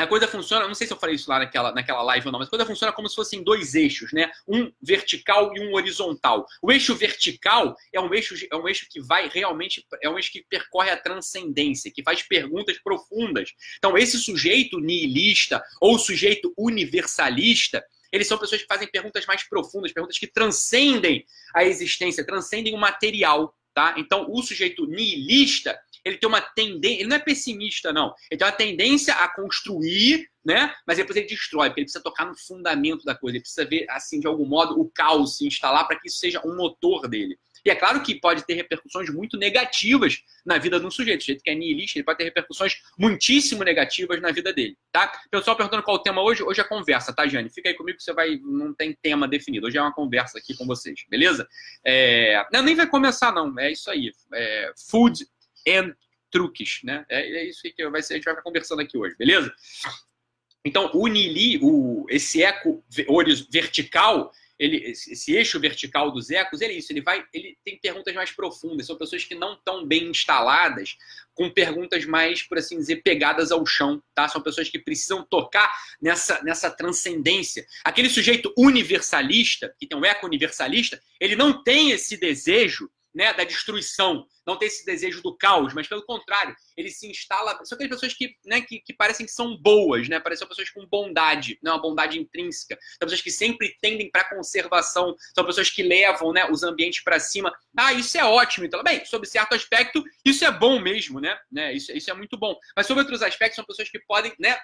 a 0.02 0.06
coisa 0.06 0.28
funciona, 0.28 0.66
não 0.66 0.74
sei 0.74 0.86
se 0.86 0.92
eu 0.92 0.96
falei 0.96 1.16
isso 1.16 1.28
lá 1.28 1.38
naquela, 1.38 1.72
naquela 1.72 2.02
live 2.02 2.26
ou 2.26 2.32
não, 2.32 2.38
mas 2.38 2.48
a 2.48 2.50
coisa 2.50 2.66
funciona 2.66 2.92
como 2.92 3.08
se 3.08 3.14
fossem 3.14 3.42
dois 3.42 3.74
eixos, 3.74 4.12
né? 4.12 4.30
Um 4.46 4.72
vertical 4.80 5.52
e 5.56 5.60
um 5.60 5.74
horizontal. 5.74 6.46
O 6.62 6.70
eixo 6.70 6.94
vertical 6.94 7.76
é 7.92 8.00
um 8.00 8.12
eixo, 8.12 8.34
é 8.50 8.56
um 8.56 8.68
eixo 8.68 8.86
que 8.90 9.00
vai 9.00 9.28
realmente, 9.28 9.84
é 10.02 10.08
um 10.08 10.16
eixo 10.16 10.32
que 10.32 10.44
percorre 10.48 10.90
a 10.90 10.96
transcendência, 10.96 11.90
que 11.90 12.02
faz 12.02 12.22
perguntas 12.22 12.78
profundas. 12.78 13.52
Então, 13.78 13.96
esse 13.96 14.18
sujeito 14.18 14.78
nihilista 14.78 15.62
ou 15.80 15.98
sujeito 15.98 16.52
universalista, 16.56 17.84
eles 18.12 18.26
são 18.26 18.38
pessoas 18.38 18.62
que 18.62 18.66
fazem 18.66 18.88
perguntas 18.88 19.24
mais 19.26 19.48
profundas, 19.48 19.92
perguntas 19.92 20.18
que 20.18 20.26
transcendem 20.26 21.24
a 21.54 21.64
existência, 21.64 22.26
transcendem 22.26 22.74
o 22.74 22.78
material, 22.78 23.54
tá? 23.72 23.94
Então, 23.96 24.26
o 24.28 24.42
sujeito 24.42 24.86
nihilista, 24.86 25.78
ele 26.04 26.16
tem 26.16 26.28
uma 26.28 26.40
tendência, 26.40 27.00
ele 27.00 27.08
não 27.08 27.16
é 27.16 27.20
pessimista, 27.20 27.92
não. 27.92 28.14
Ele 28.30 28.38
tem 28.38 28.46
uma 28.46 28.52
tendência 28.52 29.14
a 29.14 29.28
construir, 29.28 30.28
né? 30.44 30.74
Mas 30.86 30.96
depois 30.96 31.16
ele 31.16 31.26
destrói, 31.26 31.68
porque 31.68 31.80
ele 31.80 31.86
precisa 31.86 32.02
tocar 32.02 32.26
no 32.26 32.36
fundamento 32.36 33.04
da 33.04 33.14
coisa, 33.14 33.36
ele 33.36 33.42
precisa 33.42 33.64
ver, 33.64 33.86
assim, 33.90 34.20
de 34.20 34.26
algum 34.26 34.46
modo, 34.46 34.80
o 34.80 34.90
caos 34.90 35.36
se 35.36 35.46
instalar 35.46 35.86
para 35.86 35.98
que 35.98 36.08
isso 36.08 36.18
seja 36.18 36.40
um 36.44 36.56
motor 36.56 37.08
dele. 37.08 37.38
E 37.62 37.70
é 37.70 37.74
claro 37.74 38.02
que 38.02 38.18
pode 38.18 38.46
ter 38.46 38.54
repercussões 38.54 39.10
muito 39.10 39.36
negativas 39.36 40.22
na 40.46 40.56
vida 40.56 40.80
de 40.80 40.86
um 40.86 40.90
sujeito. 40.90 41.20
O 41.20 41.24
sujeito 41.24 41.42
que 41.42 41.50
é 41.50 41.54
nihilista, 41.54 41.98
ele 41.98 42.04
pode 42.04 42.16
ter 42.16 42.24
repercussões 42.24 42.76
muitíssimo 42.98 43.62
negativas 43.62 44.20
na 44.20 44.32
vida 44.32 44.50
dele, 44.50 44.78
tá? 44.90 45.12
Pessoal 45.30 45.56
perguntando 45.56 45.82
qual 45.82 45.98
o 45.98 46.02
tema 46.02 46.22
hoje. 46.22 46.42
Hoje 46.42 46.60
é 46.60 46.64
conversa, 46.64 47.12
tá, 47.12 47.26
Jane? 47.26 47.50
Fica 47.50 47.68
aí 47.68 47.74
comigo 47.74 47.98
que 47.98 48.04
você 48.04 48.14
vai... 48.14 48.38
Não 48.42 48.72
tem 48.72 48.96
tema 49.02 49.28
definido. 49.28 49.66
Hoje 49.66 49.76
é 49.76 49.82
uma 49.82 49.92
conversa 49.92 50.38
aqui 50.38 50.56
com 50.56 50.66
vocês, 50.66 51.04
beleza? 51.10 51.46
É... 51.84 52.42
Não, 52.50 52.62
nem 52.62 52.74
vai 52.74 52.88
começar, 52.88 53.30
não. 53.30 53.58
É 53.58 53.70
isso 53.70 53.90
aí. 53.90 54.10
É... 54.32 54.72
Food 54.88 55.26
and 55.66 55.94
truques, 56.30 56.80
né? 56.84 57.04
É, 57.08 57.20
é 57.20 57.48
isso 57.48 57.62
que 57.62 57.88
vai 57.88 58.02
ser, 58.02 58.14
a 58.14 58.16
gente 58.16 58.24
vai 58.24 58.40
conversando 58.42 58.80
aqui 58.80 58.96
hoje, 58.96 59.16
beleza? 59.16 59.52
Então, 60.64 60.90
o 60.94 61.06
Nili, 61.06 61.58
o, 61.62 62.04
esse 62.08 62.42
eco 62.42 62.84
vertical, 63.50 64.30
ele, 64.58 64.90
esse 64.90 65.34
eixo 65.34 65.58
vertical 65.58 66.10
dos 66.10 66.30
ecos, 66.30 66.60
ele 66.60 66.74
é 66.74 66.76
isso, 66.76 66.92
ele 66.92 67.00
vai, 67.00 67.24
ele 67.32 67.56
tem 67.64 67.78
perguntas 67.78 68.14
mais 68.14 68.30
profundas, 68.30 68.86
são 68.86 68.96
pessoas 68.96 69.24
que 69.24 69.34
não 69.34 69.54
estão 69.54 69.86
bem 69.86 70.10
instaladas, 70.10 70.98
com 71.34 71.48
perguntas 71.48 72.04
mais, 72.04 72.42
por 72.42 72.58
assim 72.58 72.76
dizer, 72.76 72.96
pegadas 72.96 73.50
ao 73.50 73.64
chão, 73.64 74.02
tá? 74.14 74.28
São 74.28 74.42
pessoas 74.42 74.68
que 74.68 74.78
precisam 74.78 75.24
tocar 75.24 75.72
nessa, 76.00 76.42
nessa 76.42 76.70
transcendência. 76.70 77.66
Aquele 77.82 78.10
sujeito 78.10 78.52
universalista, 78.56 79.74
que 79.78 79.86
tem 79.86 79.96
um 79.96 80.04
eco 80.04 80.26
universalista, 80.26 81.02
ele 81.18 81.34
não 81.34 81.64
tem 81.64 81.92
esse 81.92 82.18
desejo 82.18 82.90
né, 83.14 83.32
da 83.34 83.44
destruição, 83.44 84.26
não 84.46 84.56
tem 84.56 84.68
esse 84.68 84.84
desejo 84.84 85.22
do 85.22 85.36
caos, 85.36 85.74
mas 85.74 85.86
pelo 85.86 86.04
contrário, 86.04 86.54
ele 86.76 86.90
se 86.90 87.08
instala. 87.08 87.58
São 87.64 87.76
aquelas 87.76 87.96
pessoas 87.96 88.14
que, 88.14 88.34
né, 88.44 88.60
que, 88.60 88.80
que 88.80 88.94
parecem 88.94 89.26
que 89.26 89.32
são 89.32 89.56
boas, 89.56 90.08
né? 90.08 90.18
Parecem 90.20 90.46
pessoas 90.46 90.70
com 90.70 90.86
bondade, 90.86 91.58
né, 91.62 91.70
uma 91.70 91.80
bondade 91.80 92.18
intrínseca. 92.18 92.78
São 92.98 93.06
pessoas 93.06 93.22
que 93.22 93.30
sempre 93.30 93.76
tendem 93.80 94.10
para 94.10 94.28
conservação, 94.28 95.14
são 95.34 95.44
pessoas 95.44 95.70
que 95.70 95.82
levam 95.82 96.32
né, 96.32 96.48
os 96.50 96.62
ambientes 96.62 97.02
para 97.02 97.18
cima. 97.18 97.52
Ah, 97.76 97.92
isso 97.92 98.16
é 98.16 98.24
ótimo. 98.24 98.66
Então, 98.66 98.82
bem, 98.82 99.04
sob 99.04 99.26
certo 99.26 99.54
aspecto, 99.54 100.02
isso 100.24 100.44
é 100.44 100.50
bom 100.50 100.80
mesmo, 100.80 101.20
né? 101.20 101.38
né 101.50 101.72
isso, 101.72 101.92
isso 101.92 102.10
é 102.10 102.14
muito 102.14 102.36
bom. 102.36 102.56
Mas 102.76 102.86
sobre 102.86 103.02
outros 103.02 103.22
aspectos, 103.22 103.56
são 103.56 103.64
pessoas 103.64 103.88
que 103.88 103.98
podem, 104.00 104.32
né? 104.38 104.58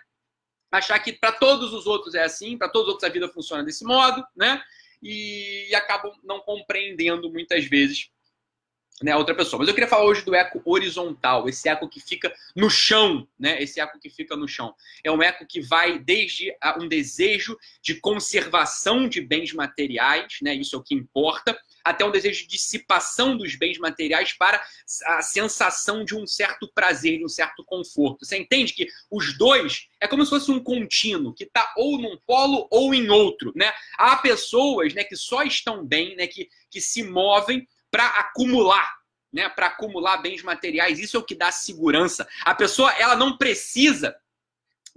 Achar 0.72 0.98
que 0.98 1.12
para 1.12 1.32
todos 1.32 1.72
os 1.72 1.86
outros 1.86 2.14
é 2.14 2.24
assim, 2.24 2.58
para 2.58 2.68
todos 2.68 2.88
os 2.88 2.94
outros 2.94 3.08
a 3.08 3.12
vida 3.12 3.28
funciona 3.28 3.62
desse 3.62 3.84
modo, 3.84 4.24
né? 4.34 4.62
E, 5.02 5.68
e 5.70 5.74
acabam 5.74 6.12
não 6.24 6.40
compreendendo 6.40 7.30
muitas 7.30 7.64
vezes 7.66 8.10
né, 9.02 9.14
outra 9.14 9.34
pessoa. 9.34 9.58
Mas 9.58 9.68
eu 9.68 9.74
queria 9.74 9.88
falar 9.88 10.04
hoje 10.04 10.24
do 10.24 10.34
eco 10.34 10.60
horizontal, 10.64 11.48
esse 11.48 11.68
eco 11.68 11.88
que 11.88 12.00
fica 12.00 12.32
no 12.54 12.70
chão, 12.70 13.28
né? 13.38 13.62
Esse 13.62 13.78
eco 13.78 13.98
que 13.98 14.08
fica 14.08 14.34
no 14.36 14.48
chão. 14.48 14.74
É 15.04 15.10
um 15.10 15.22
eco 15.22 15.46
que 15.46 15.60
vai 15.60 15.98
desde 15.98 16.54
um 16.80 16.88
desejo 16.88 17.58
de 17.82 17.96
conservação 17.96 19.08
de 19.08 19.20
bens 19.20 19.52
materiais, 19.52 20.38
né? 20.40 20.54
Isso 20.54 20.76
é 20.76 20.78
o 20.78 20.82
que 20.82 20.94
importa, 20.94 21.58
até 21.84 22.04
um 22.04 22.10
desejo 22.10 22.42
de 22.42 22.48
dissipação 22.48 23.36
dos 23.36 23.54
bens 23.54 23.78
materiais 23.78 24.32
para 24.32 24.62
a 25.04 25.22
sensação 25.22 26.04
de 26.04 26.16
um 26.16 26.26
certo 26.26 26.68
prazer, 26.74 27.18
de 27.18 27.24
um 27.24 27.28
certo 27.28 27.62
conforto. 27.64 28.24
Você 28.24 28.38
entende 28.38 28.72
que 28.72 28.88
os 29.10 29.36
dois 29.36 29.88
é 30.00 30.08
como 30.08 30.24
se 30.24 30.30
fosse 30.30 30.50
um 30.50 30.62
contínuo 30.62 31.34
que 31.34 31.44
está 31.44 31.72
ou 31.76 31.98
num 31.98 32.16
polo 32.26 32.66
ou 32.70 32.94
em 32.94 33.08
outro, 33.10 33.52
né? 33.54 33.72
Há 33.98 34.16
pessoas, 34.16 34.94
né, 34.94 35.04
que 35.04 35.16
só 35.16 35.42
estão 35.42 35.84
bem, 35.84 36.16
né, 36.16 36.26
que, 36.26 36.48
que 36.70 36.80
se 36.80 37.02
movem 37.02 37.66
para 37.90 38.06
acumular, 38.06 38.96
né? 39.32 39.48
Para 39.48 39.66
acumular 39.66 40.18
bens 40.18 40.42
materiais. 40.42 40.98
Isso 40.98 41.16
é 41.16 41.20
o 41.20 41.24
que 41.24 41.34
dá 41.34 41.50
segurança. 41.50 42.28
A 42.44 42.54
pessoa 42.54 42.92
ela 42.92 43.16
não 43.16 43.36
precisa 43.36 44.16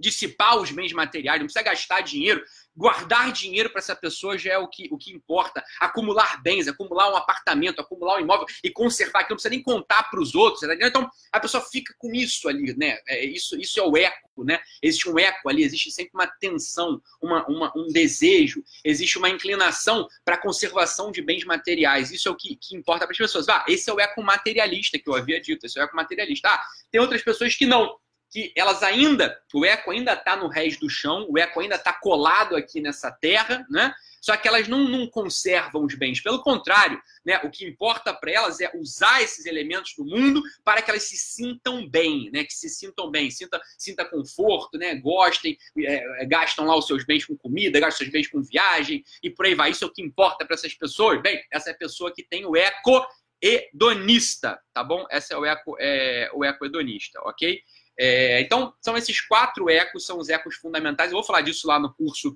dissipar 0.00 0.56
os 0.56 0.70
bens 0.70 0.92
materiais, 0.92 1.38
não 1.38 1.46
precisa 1.46 1.64
gastar 1.64 2.00
dinheiro 2.00 2.42
Guardar 2.76 3.32
dinheiro 3.32 3.68
para 3.68 3.80
essa 3.80 3.96
pessoa 3.96 4.38
já 4.38 4.52
é 4.52 4.58
o 4.58 4.68
que, 4.68 4.88
o 4.90 4.96
que 4.96 5.12
importa. 5.12 5.62
Acumular 5.80 6.40
bens, 6.42 6.68
acumular 6.68 7.12
um 7.12 7.16
apartamento, 7.16 7.80
acumular 7.80 8.16
um 8.16 8.20
imóvel 8.20 8.46
e 8.62 8.70
conservar, 8.70 9.24
que 9.24 9.30
não 9.30 9.36
precisa 9.36 9.50
nem 9.50 9.62
contar 9.62 10.04
para 10.04 10.20
os 10.20 10.34
outros. 10.34 10.62
Então, 10.80 11.06
a 11.32 11.40
pessoa 11.40 11.62
fica 11.62 11.92
com 11.98 12.10
isso 12.14 12.48
ali, 12.48 12.74
né? 12.78 12.98
É, 13.06 13.24
isso, 13.24 13.54
isso 13.60 13.78
é 13.78 13.82
o 13.82 13.96
eco, 13.96 14.44
né? 14.44 14.60
Existe 14.80 15.10
um 15.10 15.18
eco 15.18 15.48
ali, 15.48 15.64
existe 15.64 15.90
sempre 15.90 16.12
uma 16.14 16.26
tensão, 16.26 17.02
uma, 17.20 17.44
uma 17.48 17.72
um 17.76 17.88
desejo, 17.88 18.62
existe 18.84 19.18
uma 19.18 19.28
inclinação 19.28 20.08
para 20.24 20.36
a 20.36 20.40
conservação 20.40 21.10
de 21.10 21.20
bens 21.20 21.44
materiais. 21.44 22.10
Isso 22.10 22.28
é 22.28 22.32
o 22.32 22.36
que, 22.36 22.56
que 22.56 22.76
importa 22.76 23.04
para 23.04 23.12
as 23.12 23.18
pessoas. 23.18 23.48
Ah, 23.48 23.64
esse 23.68 23.90
é 23.90 23.92
o 23.92 24.00
eco 24.00 24.22
materialista 24.22 24.98
que 24.98 25.10
eu 25.10 25.14
havia 25.14 25.40
dito, 25.40 25.66
esse 25.66 25.78
é 25.78 25.82
o 25.82 25.84
eco 25.84 25.96
materialista. 25.96 26.48
Ah, 26.48 26.64
tem 26.90 27.00
outras 27.00 27.20
pessoas 27.20 27.54
que 27.54 27.66
não 27.66 27.98
que 28.30 28.52
elas 28.56 28.82
ainda, 28.82 29.36
o 29.52 29.64
eco 29.64 29.90
ainda 29.90 30.12
está 30.12 30.36
no 30.36 30.48
rés 30.48 30.78
do 30.78 30.88
chão, 30.88 31.26
o 31.28 31.38
eco 31.38 31.60
ainda 31.60 31.74
está 31.74 31.92
colado 31.92 32.56
aqui 32.56 32.80
nessa 32.80 33.10
terra, 33.10 33.66
né? 33.68 33.92
Só 34.20 34.36
que 34.36 34.46
elas 34.46 34.68
não, 34.68 34.86
não 34.86 35.08
conservam 35.08 35.84
os 35.84 35.94
bens. 35.94 36.20
Pelo 36.20 36.42
contrário, 36.42 37.00
né? 37.24 37.40
O 37.42 37.50
que 37.50 37.66
importa 37.66 38.12
para 38.12 38.30
elas 38.30 38.60
é 38.60 38.70
usar 38.74 39.22
esses 39.22 39.46
elementos 39.46 39.94
do 39.96 40.04
mundo 40.04 40.42
para 40.62 40.82
que 40.82 40.90
elas 40.90 41.04
se 41.04 41.16
sintam 41.16 41.88
bem, 41.88 42.30
né? 42.30 42.44
Que 42.44 42.52
se 42.52 42.68
sintam 42.68 43.10
bem, 43.10 43.30
sinta, 43.30 43.60
sinta 43.78 44.04
conforto, 44.04 44.78
né? 44.78 44.94
Gostem, 44.96 45.56
é, 45.78 46.26
gastam 46.26 46.66
lá 46.66 46.76
os 46.76 46.86
seus 46.86 47.04
bens 47.04 47.24
com 47.24 47.36
comida, 47.36 47.80
gastam 47.80 47.94
os 47.94 47.98
seus 47.98 48.10
bens 48.10 48.28
com 48.28 48.42
viagem 48.42 49.02
e 49.22 49.30
por 49.30 49.46
aí 49.46 49.54
vai. 49.54 49.70
Isso 49.70 49.84
é 49.84 49.86
o 49.86 49.92
que 49.92 50.02
importa 50.02 50.44
para 50.44 50.54
essas 50.54 50.74
pessoas. 50.74 51.20
Bem, 51.22 51.42
essa 51.50 51.70
é 51.70 51.72
a 51.72 51.78
pessoa 51.78 52.12
que 52.12 52.22
tem 52.22 52.44
o 52.44 52.54
eco 52.54 53.06
hedonista, 53.42 54.60
tá 54.72 54.84
bom? 54.84 55.06
Essa 55.10 55.34
é 55.34 55.36
o 55.36 55.46
eco, 55.46 55.76
é, 55.80 56.30
o 56.34 56.44
eco 56.44 56.66
hedonista, 56.66 57.18
ok? 57.22 57.62
É, 58.02 58.40
então, 58.40 58.72
são 58.80 58.96
esses 58.96 59.20
quatro 59.20 59.68
ecos, 59.68 60.06
são 60.06 60.16
os 60.18 60.30
ecos 60.30 60.56
fundamentais. 60.56 61.10
Eu 61.10 61.18
vou 61.18 61.22
falar 61.22 61.42
disso 61.42 61.68
lá 61.68 61.78
no 61.78 61.92
curso 61.92 62.34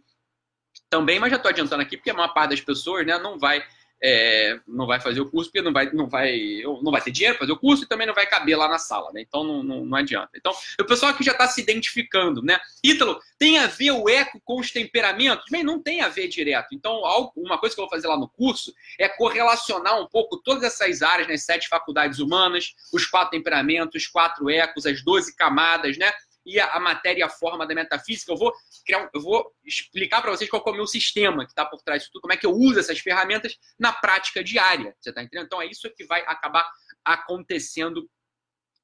também, 0.90 1.18
mas 1.18 1.30
já 1.30 1.36
estou 1.36 1.48
adiantando 1.48 1.80
aqui, 1.82 1.96
porque 1.96 2.10
a 2.10 2.14
maior 2.14 2.34
parte 2.34 2.50
das 2.50 2.60
pessoas 2.60 3.06
né, 3.06 3.18
não 3.18 3.38
vai 3.38 3.64
é, 4.06 4.60
não 4.68 4.86
vai 4.86 5.00
fazer 5.00 5.18
o 5.22 5.30
curso 5.30 5.50
porque 5.50 5.62
não 5.62 5.72
vai, 5.72 5.90
não, 5.90 6.06
vai, 6.06 6.60
não 6.82 6.92
vai 6.92 7.00
ter 7.00 7.10
dinheiro 7.10 7.38
para 7.38 7.46
fazer 7.46 7.52
o 7.52 7.58
curso 7.58 7.84
e 7.84 7.88
também 7.88 8.06
não 8.06 8.12
vai 8.12 8.26
caber 8.26 8.54
lá 8.54 8.68
na 8.68 8.78
sala, 8.78 9.10
né? 9.14 9.22
Então 9.22 9.42
não, 9.42 9.62
não, 9.62 9.82
não 9.86 9.96
adianta. 9.96 10.28
Então, 10.34 10.52
o 10.78 10.84
pessoal 10.84 11.10
aqui 11.10 11.24
já 11.24 11.32
está 11.32 11.48
se 11.48 11.62
identificando, 11.62 12.42
né? 12.42 12.60
Ítalo, 12.84 13.18
tem 13.38 13.58
a 13.58 13.66
ver 13.66 13.92
o 13.92 14.06
eco 14.06 14.38
com 14.44 14.60
os 14.60 14.70
temperamentos? 14.70 15.46
Bem, 15.50 15.64
não 15.64 15.82
tem 15.82 16.02
a 16.02 16.08
ver 16.08 16.28
direto. 16.28 16.74
Então, 16.74 17.00
uma 17.34 17.56
coisa 17.56 17.74
que 17.74 17.80
eu 17.80 17.86
vou 17.86 17.90
fazer 17.90 18.06
lá 18.06 18.18
no 18.18 18.28
curso 18.28 18.74
é 18.98 19.08
correlacionar 19.08 19.98
um 19.98 20.06
pouco 20.06 20.36
todas 20.36 20.64
essas 20.64 21.00
áreas, 21.00 21.26
né? 21.26 21.38
sete 21.38 21.66
faculdades 21.66 22.18
humanas, 22.18 22.74
os 22.92 23.06
quatro 23.06 23.30
temperamentos, 23.30 24.02
os 24.02 24.06
quatro 24.06 24.50
ecos, 24.50 24.84
as 24.84 25.02
doze 25.02 25.34
camadas, 25.34 25.96
né? 25.96 26.12
E 26.44 26.60
a, 26.60 26.72
a 26.72 26.80
matéria 26.80 27.20
e 27.20 27.22
a 27.22 27.28
forma 27.28 27.66
da 27.66 27.74
metafísica. 27.74 28.32
Eu 28.32 28.36
vou, 28.36 28.52
criar, 28.84 29.08
eu 29.14 29.20
vou 29.20 29.52
explicar 29.64 30.20
para 30.20 30.30
vocês 30.30 30.48
qual 30.48 30.62
é 30.66 30.70
o 30.70 30.74
meu 30.74 30.86
sistema 30.86 31.44
que 31.44 31.52
está 31.52 31.64
por 31.64 31.82
trás 31.82 32.02
disso 32.02 32.12
tudo, 32.12 32.22
como 32.22 32.32
é 32.32 32.36
que 32.36 32.46
eu 32.46 32.52
uso 32.52 32.78
essas 32.78 32.98
ferramentas 32.98 33.56
na 33.78 33.92
prática 33.92 34.42
diária. 34.42 34.94
Você 35.00 35.10
está 35.10 35.22
entendendo? 35.22 35.46
Então 35.46 35.62
é 35.62 35.66
isso 35.66 35.90
que 35.94 36.04
vai 36.04 36.22
acabar 36.26 36.68
acontecendo 37.04 38.08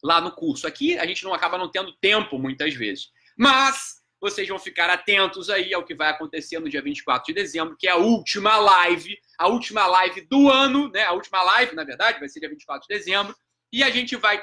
lá 0.02 0.20
no 0.20 0.32
curso. 0.32 0.66
Aqui 0.66 0.98
a 0.98 1.06
gente 1.06 1.24
não 1.24 1.34
acaba 1.34 1.58
não 1.58 1.70
tendo 1.70 1.92
tempo 1.98 2.38
muitas 2.38 2.74
vezes. 2.74 3.10
Mas 3.36 4.00
vocês 4.20 4.46
vão 4.46 4.58
ficar 4.58 4.90
atentos 4.90 5.48
aí 5.48 5.72
ao 5.72 5.84
que 5.84 5.94
vai 5.94 6.10
acontecer 6.10 6.58
no 6.58 6.68
dia 6.68 6.82
24 6.82 7.26
de 7.26 7.32
dezembro, 7.32 7.76
que 7.78 7.88
é 7.88 7.92
a 7.92 7.96
última 7.96 8.58
live, 8.58 9.18
a 9.38 9.48
última 9.48 9.86
live 9.86 10.20
do 10.22 10.50
ano, 10.50 10.90
né? 10.90 11.04
A 11.04 11.12
última 11.12 11.42
live, 11.42 11.74
na 11.74 11.84
verdade, 11.84 12.20
vai 12.20 12.28
ser 12.28 12.40
dia 12.40 12.50
24 12.50 12.86
de 12.86 12.94
dezembro. 12.94 13.34
E 13.72 13.82
a 13.82 13.90
gente 13.90 14.16
vai. 14.16 14.38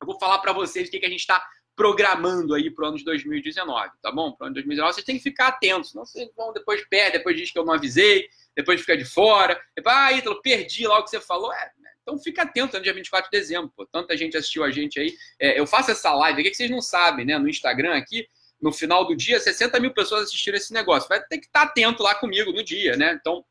Eu 0.00 0.06
vou 0.06 0.18
falar 0.18 0.38
para 0.38 0.52
vocês 0.52 0.88
o 0.88 0.90
que, 0.90 0.98
que 0.98 1.06
a 1.06 1.10
gente 1.10 1.20
está 1.20 1.44
programando 1.80 2.54
aí 2.54 2.70
para 2.70 2.84
o 2.84 2.88
ano 2.88 2.98
de 2.98 3.04
2019, 3.04 3.90
tá 4.02 4.12
bom? 4.12 4.32
Para 4.32 4.44
o 4.44 4.46
ano 4.48 4.54
de 4.54 4.60
2019 4.60 4.92
vocês 4.92 5.06
têm 5.06 5.16
que 5.16 5.22
ficar 5.22 5.46
atentos, 5.46 5.92
senão 5.92 6.04
vocês 6.04 6.28
vão 6.36 6.52
depois 6.52 6.86
perde, 6.90 7.16
depois 7.16 7.34
diz 7.34 7.50
que 7.50 7.58
eu 7.58 7.64
não 7.64 7.72
avisei, 7.72 8.28
depois 8.54 8.78
fica 8.82 8.98
de 8.98 9.06
fora, 9.06 9.58
depois, 9.74 9.96
ah, 9.96 10.12
Ítalo, 10.12 10.42
perdi 10.42 10.86
lá 10.86 10.98
o 10.98 11.04
que 11.04 11.08
você 11.08 11.18
falou. 11.18 11.50
É, 11.54 11.72
né? 11.78 11.90
então 12.02 12.18
fica 12.18 12.42
atento 12.42 12.76
no 12.76 12.82
dia 12.82 12.92
24 12.92 13.30
de 13.30 13.38
dezembro, 13.38 13.72
pô. 13.74 13.86
Tanta 13.86 14.14
gente 14.14 14.36
assistiu 14.36 14.62
a 14.62 14.70
gente 14.70 15.00
aí. 15.00 15.14
É, 15.40 15.58
eu 15.58 15.66
faço 15.66 15.90
essa 15.90 16.12
live 16.12 16.42
aqui 16.42 16.50
que 16.50 16.56
vocês 16.58 16.70
não 16.70 16.82
sabem, 16.82 17.24
né? 17.24 17.38
No 17.38 17.48
Instagram 17.48 17.96
aqui, 17.96 18.28
no 18.60 18.70
final 18.70 19.06
do 19.06 19.16
dia, 19.16 19.40
60 19.40 19.80
mil 19.80 19.94
pessoas 19.94 20.24
assistiram 20.24 20.58
esse 20.58 20.74
negócio. 20.74 21.08
Vai 21.08 21.24
ter 21.24 21.38
que 21.38 21.46
estar 21.46 21.62
atento 21.62 22.02
lá 22.02 22.14
comigo 22.14 22.52
no 22.52 22.62
dia, 22.62 22.94
né? 22.94 23.16
Então, 23.18 23.42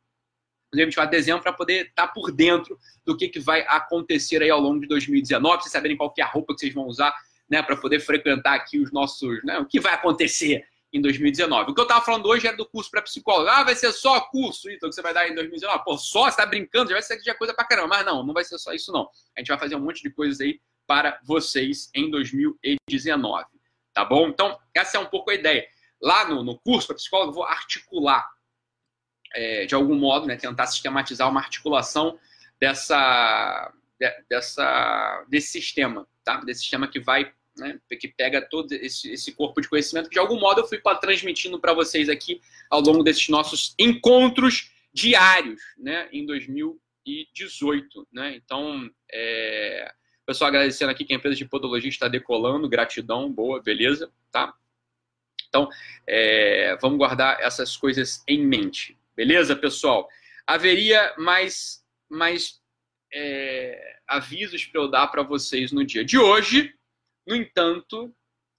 dia 0.71 0.85
24 0.85 1.09
de 1.09 1.17
dezembro, 1.17 1.41
para 1.41 1.53
poder 1.53 1.87
estar 1.87 2.09
por 2.09 2.31
dentro 2.31 2.77
do 3.03 3.17
que, 3.17 3.27
que 3.27 3.39
vai 3.39 3.65
acontecer 3.67 4.43
aí 4.43 4.51
ao 4.51 4.59
longo 4.59 4.79
de 4.81 4.87
2019, 4.87 5.55
para 5.55 5.61
vocês 5.63 5.71
saberem 5.71 5.97
qual 5.97 6.13
que 6.13 6.21
é 6.21 6.23
a 6.23 6.27
roupa 6.27 6.53
que 6.53 6.59
vocês 6.59 6.75
vão 6.75 6.85
usar 6.85 7.11
né, 7.49 7.61
para 7.63 7.75
poder 7.75 7.99
frequentar 7.99 8.55
aqui 8.55 8.79
os 8.79 8.91
nossos, 8.91 9.43
né, 9.43 9.57
o 9.59 9.65
que 9.65 9.79
vai 9.79 9.93
acontecer 9.93 10.65
em 10.91 11.01
2019. 11.01 11.71
O 11.71 11.75
que 11.75 11.81
eu 11.81 11.83
estava 11.83 12.03
falando 12.03 12.25
hoje 12.27 12.47
era 12.47 12.57
do 12.57 12.65
curso 12.65 12.89
para 12.89 13.01
psicólogo. 13.01 13.49
Ah, 13.49 13.63
vai 13.63 13.75
ser 13.75 13.91
só 13.91 14.19
curso, 14.21 14.69
então, 14.69 14.89
que 14.89 14.95
você 14.95 15.01
vai 15.01 15.13
dar 15.13 15.27
em 15.27 15.35
2019. 15.35 15.83
Pô, 15.83 15.97
só, 15.97 16.23
você 16.23 16.29
está 16.29 16.45
brincando, 16.45 16.89
já 16.89 16.95
vai 16.95 17.01
ser 17.01 17.33
coisa 17.35 17.53
para 17.53 17.65
caramba. 17.65 17.89
Mas 17.89 18.05
não, 18.05 18.25
não 18.25 18.33
vai 18.33 18.43
ser 18.43 18.57
só 18.57 18.73
isso, 18.73 18.91
não. 18.91 19.09
A 19.35 19.39
gente 19.39 19.49
vai 19.49 19.59
fazer 19.59 19.75
um 19.75 19.79
monte 19.79 20.01
de 20.01 20.09
coisas 20.09 20.41
aí 20.41 20.59
para 20.87 21.19
vocês 21.23 21.89
em 21.93 22.09
2019. 22.09 23.45
Tá 23.93 24.03
bom? 24.03 24.27
Então, 24.29 24.57
essa 24.73 24.97
é 24.97 24.99
um 24.99 25.05
pouco 25.05 25.29
a 25.29 25.35
ideia. 25.35 25.67
Lá 26.01 26.27
no, 26.27 26.43
no 26.43 26.57
curso 26.59 26.87
para 26.87 26.95
psicólogo, 26.95 27.29
eu 27.29 27.35
vou 27.35 27.43
articular 27.43 28.27
é, 29.33 29.65
de 29.65 29.75
algum 29.75 29.95
modo, 29.95 30.25
né, 30.25 30.35
tentar 30.35 30.65
sistematizar 30.65 31.29
uma 31.29 31.39
articulação 31.39 32.17
dessa, 32.59 33.71
dessa, 34.27 35.25
desse 35.27 35.51
sistema, 35.51 36.07
tá? 36.23 36.37
Desse 36.37 36.61
sistema 36.61 36.87
que 36.87 36.99
vai 36.99 37.31
né, 37.59 37.79
que 37.99 38.07
pega 38.07 38.41
todo 38.41 38.71
esse, 38.73 39.11
esse, 39.11 39.31
corpo 39.33 39.61
de 39.61 39.67
conhecimento 39.67 40.09
que 40.09 40.13
de 40.13 40.19
algum 40.19 40.39
modo 40.39 40.61
eu 40.61 40.67
fui 40.67 40.79
transmitindo 40.99 41.59
para 41.59 41.73
vocês 41.73 42.09
aqui 42.09 42.41
ao 42.69 42.81
longo 42.81 43.03
desses 43.03 43.27
nossos 43.29 43.75
encontros 43.77 44.71
diários, 44.93 45.61
né, 45.77 46.09
em 46.11 46.25
2018, 46.25 48.07
né? 48.11 48.35
Então, 48.35 48.89
é... 49.11 49.91
pessoal 50.25 50.49
agradecendo 50.49 50.91
aqui 50.91 51.05
que 51.05 51.13
a 51.13 51.15
empresa 51.15 51.35
de 51.35 51.45
podologia 51.45 51.89
está 51.89 52.07
decolando, 52.07 52.69
gratidão, 52.69 53.31
boa, 53.31 53.61
beleza, 53.61 54.11
tá? 54.31 54.53
Então, 55.47 55.69
é... 56.07 56.75
vamos 56.81 56.97
guardar 56.97 57.39
essas 57.39 57.77
coisas 57.77 58.23
em 58.27 58.45
mente, 58.45 58.97
beleza, 59.15 59.55
pessoal? 59.55 60.07
Haveria 60.47 61.13
mais 61.17 61.83
mais 62.09 62.59
é... 63.13 63.99
avisos 64.07 64.65
para 64.65 64.81
eu 64.81 64.87
dar 64.87 65.07
para 65.07 65.21
vocês 65.21 65.71
no 65.71 65.85
dia 65.85 66.03
de 66.03 66.17
hoje, 66.17 66.73
no 67.29 67.35
entanto, 67.35 68.11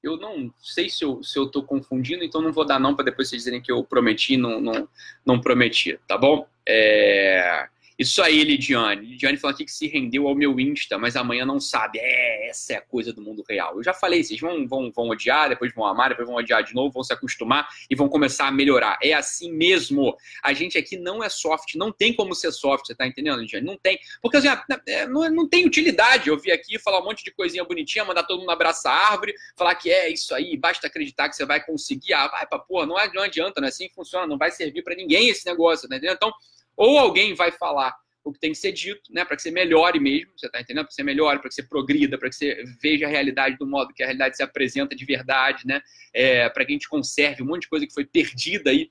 eu 0.03 0.17
não 0.17 0.55
sei 0.59 0.89
se 0.89 1.05
eu 1.05 1.23
se 1.23 1.37
eu 1.39 1.47
confundindo, 1.63 2.25
então 2.25 2.41
não 2.41 2.53
vou 2.53 2.65
dar 2.65 2.79
não 2.79 2.95
para 2.95 3.07
depois 3.07 3.29
vocês 3.29 3.43
dizerem 3.43 3.61
que 3.61 3.71
eu 3.71 3.83
prometi 3.85 4.37
não, 4.37 4.61
não, 4.61 4.89
não 5.27 5.41
prometi, 5.41 5.99
tá 6.07 6.17
bom? 6.17 6.47
É... 6.67 7.69
Isso 8.01 8.23
aí, 8.23 8.43
Lidiane. 8.43 9.09
Lidiane 9.09 9.37
falou 9.37 9.53
aqui 9.53 9.63
que 9.63 9.71
se 9.71 9.87
rendeu 9.87 10.27
ao 10.27 10.35
meu 10.35 10.59
Insta, 10.59 10.97
mas 10.97 11.17
amanhã 11.17 11.45
não 11.45 11.61
sabe. 11.61 11.99
É, 11.99 12.49
essa 12.49 12.73
é 12.73 12.77
a 12.77 12.81
coisa 12.81 13.13
do 13.13 13.21
mundo 13.21 13.45
real. 13.47 13.77
Eu 13.77 13.83
já 13.83 13.93
falei, 13.93 14.25
vocês 14.25 14.41
vão, 14.41 14.67
vão, 14.67 14.91
vão 14.91 15.11
odiar, 15.11 15.51
depois 15.51 15.71
vão 15.75 15.85
amar, 15.85 16.09
depois 16.09 16.27
vão 16.27 16.39
odiar 16.39 16.65
de 16.65 16.75
novo, 16.75 16.95
vão 16.95 17.03
se 17.03 17.13
acostumar 17.13 17.69
e 17.91 17.95
vão 17.95 18.09
começar 18.09 18.47
a 18.49 18.51
melhorar. 18.51 18.99
É 19.03 19.13
assim 19.13 19.53
mesmo. 19.53 20.17
A 20.43 20.55
gente 20.55 20.79
aqui 20.79 20.97
não 20.97 21.23
é 21.23 21.29
soft, 21.29 21.75
não 21.75 21.93
tem 21.93 22.15
como 22.15 22.35
ser 22.35 22.51
soft, 22.53 22.87
você 22.87 22.95
tá 22.95 23.07
entendendo, 23.07 23.39
Lidiane? 23.39 23.67
Não 23.67 23.77
tem. 23.77 23.99
Porque 24.23 24.39
assim, 24.39 24.49
é, 24.87 25.07
não, 25.07 25.29
não 25.29 25.47
tem 25.47 25.67
utilidade 25.67 26.31
eu 26.31 26.39
vir 26.39 26.53
aqui 26.53 26.79
falar 26.79 27.03
um 27.03 27.05
monte 27.05 27.23
de 27.23 27.31
coisinha 27.31 27.65
bonitinha, 27.65 28.03
mandar 28.03 28.23
todo 28.23 28.41
mundo 28.41 28.51
abraçar 28.51 28.95
a 28.95 29.11
árvore, 29.11 29.35
falar 29.55 29.75
que 29.75 29.91
é 29.91 30.09
isso 30.09 30.35
aí, 30.35 30.57
basta 30.57 30.87
acreditar 30.87 31.29
que 31.29 31.37
você 31.37 31.45
vai 31.45 31.63
conseguir. 31.63 32.15
Ah, 32.15 32.29
vai 32.29 32.47
pra 32.47 32.59
porra, 32.59 32.87
não 32.87 32.97
adianta, 32.97 33.61
não 33.61 33.67
é 33.67 33.69
assim 33.69 33.89
que 33.89 33.95
funciona, 33.95 34.27
não 34.27 34.39
vai 34.39 34.51
servir 34.51 34.83
para 34.83 34.95
ninguém 34.95 35.29
esse 35.29 35.45
negócio, 35.45 35.87
tá 35.87 35.97
entendendo? 35.97 36.17
Então, 36.17 36.33
ou 36.81 36.99
alguém 36.99 37.35
vai 37.35 37.53
falar 37.53 37.95
o 38.25 38.33
que 38.33 38.41
tem 38.41 38.53
que 38.53 38.59
ser 38.59 38.73
dito, 38.73 39.03
né, 39.13 39.23
para 39.23 39.37
que 39.37 39.43
você 39.43 39.51
melhore 39.51 40.01
mesmo, 40.01 40.33
você 40.35 40.47
está 40.47 40.61
entendendo? 40.61 40.85
Para 40.85 40.89
que 40.89 40.95
você 40.95 41.03
melhore, 41.03 41.39
para 41.39 41.49
que 41.49 41.55
você 41.55 41.63
progrida, 41.63 42.17
para 42.17 42.31
que 42.31 42.37
você 42.37 42.65
veja 42.81 43.05
a 43.07 43.09
realidade 43.09 43.59
do 43.59 43.67
modo 43.67 43.93
que 43.93 44.03
a 44.03 44.07
realidade 44.07 44.37
se 44.37 44.43
apresenta 44.43 44.97
de 44.97 45.05
verdade, 45.05 45.67
né, 45.67 45.83
é, 46.15 46.49
para 46.49 46.65
que 46.65 46.73
a 46.73 46.75
gente 46.75 46.89
conserve 46.89 47.43
um 47.43 47.47
monte 47.47 47.63
de 47.63 47.69
coisa 47.69 47.87
que 47.87 47.93
foi 47.93 48.07
perdida 48.07 48.71
aí 48.71 48.91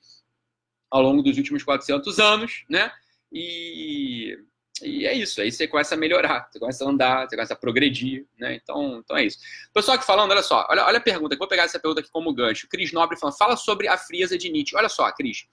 ao 0.91 1.02
longo 1.02 1.23
dos 1.23 1.38
últimos 1.38 1.63
400 1.63 2.19
anos, 2.19 2.63
né, 2.69 2.91
e, 3.32 4.38
e 4.84 5.08
é 5.08 5.13
isso, 5.13 5.41
aí 5.41 5.52
você 5.52 5.67
começa 5.67 5.95
a 5.95 5.97
melhorar, 5.97 6.47
você 6.52 6.60
começa 6.60 6.86
a 6.86 6.89
andar, 6.89 7.28
você 7.28 7.36
começa 7.36 7.54
a 7.56 7.58
progredir, 7.58 8.28
né, 8.38 8.54
então, 8.54 8.99
então 9.04 9.17
é 9.17 9.25
isso. 9.25 9.39
Pessoal 9.73 9.97
aqui 9.97 10.06
falando, 10.06 10.30
olha 10.30 10.43
só, 10.43 10.67
olha, 10.69 10.86
olha 10.86 10.97
a 10.99 11.02
pergunta, 11.02 11.36
vou 11.36 11.47
pegar 11.47 11.63
essa 11.63 11.80
pergunta 11.80 12.02
aqui 12.02 12.12
como 12.12 12.34
gancho, 12.34 12.67
Cris 12.69 12.91
Nobre 12.91 13.17
falando, 13.17 13.38
fala 13.38 13.58
sobre 13.58 13.88
a 13.88 13.97
frieza 13.97 14.38
de 14.38 14.47
Nietzsche, 14.52 14.75
olha 14.75 14.89
só, 14.89 15.12
Cris, 15.12 15.47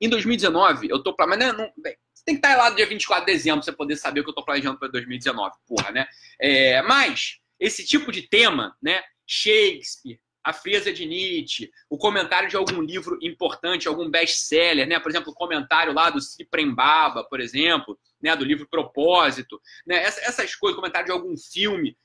em 0.00 0.08
2019, 0.08 0.88
eu 0.88 1.02
tô. 1.02 1.14
Mas 1.18 1.38
não, 1.38 1.52
não, 1.52 1.72
bem, 1.76 1.96
você 2.14 2.24
tem 2.24 2.34
que 2.34 2.46
estar 2.46 2.56
lá 2.56 2.70
no 2.70 2.76
dia 2.76 2.86
24 2.86 3.26
de 3.26 3.32
dezembro 3.32 3.60
pra 3.60 3.64
você 3.64 3.72
poder 3.72 3.96
saber 3.96 4.20
o 4.20 4.24
que 4.24 4.30
eu 4.30 4.34
tô 4.34 4.44
planejando 4.44 4.78
para 4.78 4.88
2019, 4.88 5.56
porra, 5.66 5.90
né? 5.90 6.06
É, 6.40 6.82
mas, 6.82 7.38
esse 7.58 7.84
tipo 7.84 8.12
de 8.12 8.22
tema, 8.22 8.76
né? 8.82 9.02
Shakespeare, 9.26 10.20
a 10.44 10.52
frieza 10.52 10.92
de 10.92 11.06
Nietzsche, 11.06 11.70
o 11.88 11.96
comentário 11.96 12.48
de 12.48 12.56
algum 12.56 12.80
livro 12.80 13.18
importante, 13.22 13.86
algum 13.86 14.10
best-seller, 14.10 14.86
né? 14.86 14.98
Por 14.98 15.10
exemplo, 15.10 15.32
o 15.32 15.34
comentário 15.34 15.92
lá 15.92 16.10
do 16.10 16.20
Ciprembaba, 16.20 17.24
por 17.24 17.40
exemplo, 17.40 17.98
né? 18.20 18.34
Do 18.36 18.44
livro 18.44 18.68
Propósito, 18.68 19.60
né? 19.86 20.02
Essas 20.02 20.54
coisas, 20.54 20.76
comentário 20.76 21.06
de 21.06 21.12
algum 21.12 21.34
filme, 21.36 21.96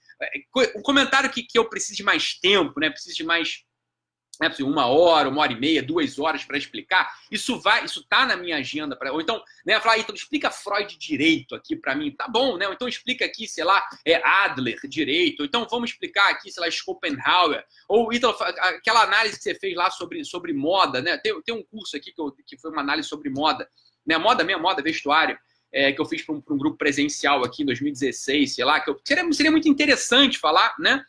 um 0.75 0.81
comentário 0.81 1.29
que, 1.29 1.43
que 1.43 1.57
eu 1.57 1.67
preciso 1.67 1.97
de 1.97 2.03
mais 2.03 2.39
tempo, 2.39 2.79
né? 2.79 2.89
Preciso 2.89 3.15
de 3.15 3.23
mais 3.23 3.64
né, 4.39 4.53
uma 4.61 4.87
hora, 4.87 5.29
uma 5.29 5.41
hora 5.41 5.53
e 5.53 5.59
meia, 5.59 5.81
duas 5.81 6.19
horas 6.19 6.43
para 6.43 6.57
explicar, 6.57 7.09
isso 7.31 7.59
vai, 7.59 7.85
isso 7.85 8.05
tá 8.07 8.25
na 8.25 8.35
minha 8.35 8.57
agenda 8.57 8.95
para, 8.95 9.11
ou 9.11 9.21
então, 9.21 9.41
né, 9.65 9.79
falar, 9.79 9.97
então 9.97 10.15
explica 10.15 10.51
Freud 10.51 10.97
direito 10.97 11.55
aqui 11.55 11.75
para 11.75 11.95
mim, 11.95 12.11
tá 12.11 12.27
bom, 12.27 12.57
né? 12.57 12.67
Ou 12.67 12.73
então 12.73 12.87
explica 12.87 13.25
aqui, 13.25 13.47
sei 13.47 13.63
lá, 13.63 13.83
é 14.05 14.15
Adler 14.25 14.79
direito, 14.87 15.41
ou 15.41 15.45
então 15.45 15.67
vamos 15.69 15.91
explicar 15.91 16.29
aqui, 16.29 16.51
sei 16.51 16.61
lá, 16.61 16.71
Schopenhauer, 16.71 17.63
ou 17.87 18.11
então 18.11 18.35
aquela 18.39 19.03
análise 19.03 19.37
que 19.37 19.43
você 19.43 19.55
fez 19.55 19.75
lá 19.75 19.89
sobre, 19.89 20.23
sobre 20.25 20.53
moda, 20.53 21.01
né? 21.01 21.17
Tem, 21.17 21.39
tem 21.41 21.55
um 21.55 21.63
curso 21.63 21.95
aqui 21.95 22.11
que, 22.11 22.21
eu, 22.21 22.31
que 22.45 22.57
foi 22.57 22.71
uma 22.71 22.81
análise 22.81 23.07
sobre 23.07 23.29
moda, 23.29 23.69
né? 24.05 24.17
Moda 24.17 24.43
mesmo, 24.43 24.61
moda, 24.61 24.81
vestuário. 24.81 25.37
É, 25.73 25.91
que 25.91 25.99
eu 25.99 26.05
fiz 26.05 26.21
para 26.21 26.33
um, 26.33 26.41
um, 26.51 26.57
grupo 26.57 26.77
presencial 26.77 27.43
aqui 27.43 27.63
em 27.63 27.65
2016, 27.65 28.55
sei 28.55 28.63
lá, 28.63 28.79
que 28.79 28.89
eu, 28.89 28.97
seria, 29.03 29.33
seria 29.33 29.51
muito 29.51 29.67
interessante 29.67 30.37
falar, 30.39 30.73
né? 30.79 31.03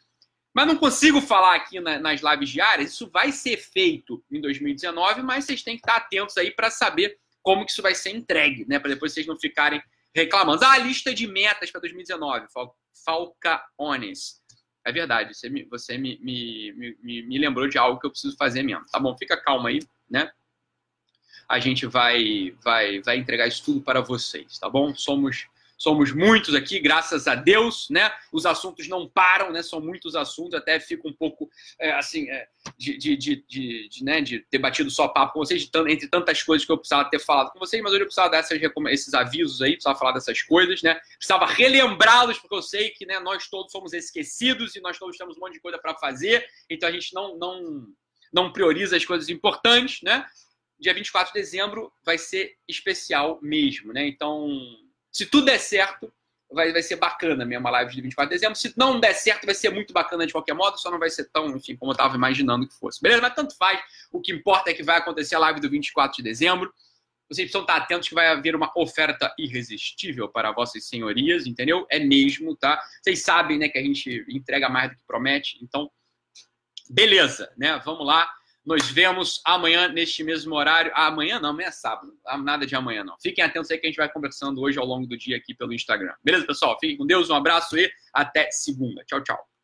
Mas 0.56 0.66
não 0.66 0.76
consigo 0.78 1.20
falar 1.20 1.54
aqui 1.54 1.78
na, 1.80 1.98
nas 1.98 2.22
lives 2.22 2.48
diárias. 2.48 2.92
Isso 2.92 3.10
vai 3.10 3.30
ser 3.30 3.58
feito 3.58 4.24
em 4.32 4.40
2019, 4.40 5.20
mas 5.20 5.44
vocês 5.44 5.62
têm 5.62 5.76
que 5.76 5.82
estar 5.82 5.96
atentos 5.96 6.34
aí 6.38 6.50
para 6.50 6.70
saber 6.70 7.18
como 7.42 7.66
que 7.66 7.72
isso 7.72 7.82
vai 7.82 7.94
ser 7.94 8.16
entregue, 8.16 8.64
né? 8.66 8.78
Para 8.78 8.94
depois 8.94 9.12
vocês 9.12 9.26
não 9.26 9.38
ficarem 9.38 9.82
reclamando. 10.14 10.64
Ah, 10.64 10.72
a 10.72 10.78
lista 10.78 11.12
de 11.12 11.26
metas 11.26 11.70
para 11.70 11.82
2019, 11.82 12.46
Falcaones. 13.04 14.40
É 14.86 14.90
verdade, 14.90 15.34
você, 15.34 15.50
me, 15.50 15.64
você 15.64 15.98
me, 15.98 16.18
me, 16.22 16.96
me, 17.02 17.22
me 17.26 17.38
lembrou 17.38 17.68
de 17.68 17.76
algo 17.76 18.00
que 18.00 18.06
eu 18.06 18.10
preciso 18.10 18.34
fazer 18.38 18.62
mesmo. 18.62 18.86
Tá 18.90 18.98
bom, 18.98 19.14
fica 19.18 19.36
calma 19.36 19.68
aí, 19.68 19.80
né? 20.08 20.30
A 21.46 21.58
gente 21.58 21.84
vai, 21.84 22.56
vai, 22.64 23.02
vai 23.02 23.18
entregar 23.18 23.46
isso 23.46 23.62
tudo 23.62 23.82
para 23.82 24.00
vocês, 24.00 24.58
tá 24.58 24.70
bom? 24.70 24.94
Somos 24.94 25.48
somos 25.76 26.12
muitos 26.12 26.54
aqui, 26.54 26.80
graças 26.80 27.26
a 27.26 27.34
Deus, 27.34 27.88
né? 27.90 28.10
Os 28.32 28.46
assuntos 28.46 28.88
não 28.88 29.08
param, 29.08 29.52
né? 29.52 29.62
São 29.62 29.80
muitos 29.80 30.16
assuntos, 30.16 30.54
até 30.54 30.80
fico 30.80 31.08
um 31.08 31.12
pouco, 31.12 31.50
é, 31.78 31.92
assim, 31.92 32.30
é, 32.30 32.48
de, 32.78 32.96
de, 32.96 33.16
de, 33.16 33.88
de, 33.88 34.04
né? 34.04 34.20
de 34.20 34.40
ter 34.40 34.58
batido 34.58 34.90
só 34.90 35.08
papo 35.08 35.34
com 35.34 35.40
vocês, 35.40 35.68
entre 35.88 36.08
tantas 36.08 36.42
coisas 36.42 36.64
que 36.64 36.72
eu 36.72 36.78
precisava 36.78 37.08
ter 37.10 37.18
falado 37.18 37.52
com 37.52 37.58
vocês, 37.58 37.82
mas 37.82 37.92
hoje 37.92 38.02
eu 38.02 38.06
precisava 38.06 38.30
dar 38.30 38.40
esses 38.90 39.14
avisos 39.14 39.60
aí, 39.60 39.72
precisava 39.72 39.98
falar 39.98 40.12
dessas 40.12 40.42
coisas, 40.42 40.82
né? 40.82 40.98
Precisava 41.18 41.46
relembrá-los, 41.46 42.38
porque 42.38 42.54
eu 42.54 42.62
sei 42.62 42.90
que 42.90 43.04
né, 43.04 43.20
nós 43.20 43.48
todos 43.48 43.70
somos 43.70 43.92
esquecidos 43.92 44.74
e 44.76 44.80
nós 44.80 44.98
todos 44.98 45.16
temos 45.16 45.36
um 45.36 45.40
monte 45.40 45.54
de 45.54 45.60
coisa 45.60 45.78
para 45.78 45.94
fazer, 45.94 46.46
então 46.70 46.88
a 46.88 46.92
gente 46.92 47.14
não, 47.14 47.36
não, 47.36 47.86
não 48.32 48.52
prioriza 48.52 48.96
as 48.96 49.04
coisas 49.04 49.28
importantes, 49.28 50.00
né? 50.02 50.26
Dia 50.78 50.92
24 50.92 51.32
de 51.32 51.40
dezembro 51.40 51.90
vai 52.04 52.18
ser 52.18 52.54
especial 52.68 53.38
mesmo, 53.42 53.92
né? 53.92 54.06
Então 54.06 54.48
se 55.16 55.24
tudo 55.24 55.46
der 55.46 55.58
certo, 55.58 56.12
vai, 56.52 56.70
vai 56.72 56.82
ser 56.82 56.96
bacana 56.96 57.42
mesmo 57.42 57.66
a 57.66 57.70
live 57.70 57.94
de 57.94 58.02
24 58.02 58.28
de 58.28 58.36
dezembro. 58.36 58.54
Se 58.54 58.74
não 58.76 59.00
der 59.00 59.14
certo, 59.14 59.46
vai 59.46 59.54
ser 59.54 59.70
muito 59.70 59.94
bacana 59.94 60.26
de 60.26 60.32
qualquer 60.32 60.52
modo, 60.52 60.76
só 60.78 60.90
não 60.90 60.98
vai 60.98 61.08
ser 61.08 61.24
tão, 61.30 61.56
enfim, 61.56 61.74
como 61.74 61.90
eu 61.90 61.94
estava 61.94 62.14
imaginando 62.14 62.68
que 62.68 62.74
fosse. 62.74 63.00
Beleza? 63.00 63.22
Mas 63.22 63.34
tanto 63.34 63.56
faz. 63.56 63.80
O 64.12 64.20
que 64.20 64.30
importa 64.30 64.68
é 64.68 64.74
que 64.74 64.82
vai 64.82 64.98
acontecer 64.98 65.34
a 65.34 65.38
live 65.38 65.58
do 65.58 65.70
24 65.70 66.18
de 66.18 66.22
dezembro. 66.22 66.70
Vocês 67.30 67.46
precisam 67.46 67.62
estar 67.62 67.76
atentos 67.76 68.10
que 68.10 68.14
vai 68.14 68.28
haver 68.28 68.54
uma 68.54 68.70
oferta 68.76 69.34
irresistível 69.38 70.28
para 70.28 70.52
vossas 70.52 70.86
senhorias, 70.86 71.46
entendeu? 71.46 71.86
É 71.90 71.98
mesmo, 71.98 72.54
tá? 72.54 72.78
Vocês 73.02 73.22
sabem, 73.22 73.56
né, 73.56 73.70
que 73.70 73.78
a 73.78 73.82
gente 73.82 74.22
entrega 74.28 74.68
mais 74.68 74.90
do 74.90 74.96
que 74.96 75.02
promete. 75.06 75.58
Então, 75.62 75.90
beleza, 76.90 77.50
né? 77.56 77.80
Vamos 77.86 78.06
lá. 78.06 78.30
Nos 78.66 78.90
vemos 78.90 79.40
amanhã 79.44 79.86
neste 79.86 80.24
mesmo 80.24 80.56
horário. 80.56 80.90
Ah, 80.92 81.06
amanhã 81.06 81.38
não, 81.38 81.50
amanhã 81.50 81.68
é 81.68 81.70
sábado. 81.70 82.12
Ah, 82.26 82.36
nada 82.36 82.66
de 82.66 82.74
amanhã 82.74 83.04
não. 83.04 83.16
Fiquem 83.22 83.44
atentos 83.44 83.70
aí 83.70 83.78
que 83.78 83.86
a 83.86 83.90
gente 83.90 83.96
vai 83.96 84.10
conversando 84.12 84.60
hoje 84.60 84.76
ao 84.76 84.84
longo 84.84 85.06
do 85.06 85.16
dia 85.16 85.36
aqui 85.36 85.54
pelo 85.54 85.72
Instagram. 85.72 86.12
Beleza, 86.24 86.44
pessoal? 86.44 86.76
Fiquem 86.80 86.96
com 86.96 87.06
Deus, 87.06 87.30
um 87.30 87.34
abraço 87.36 87.78
e 87.78 87.88
até 88.12 88.50
segunda. 88.50 89.04
Tchau, 89.04 89.22
tchau. 89.22 89.55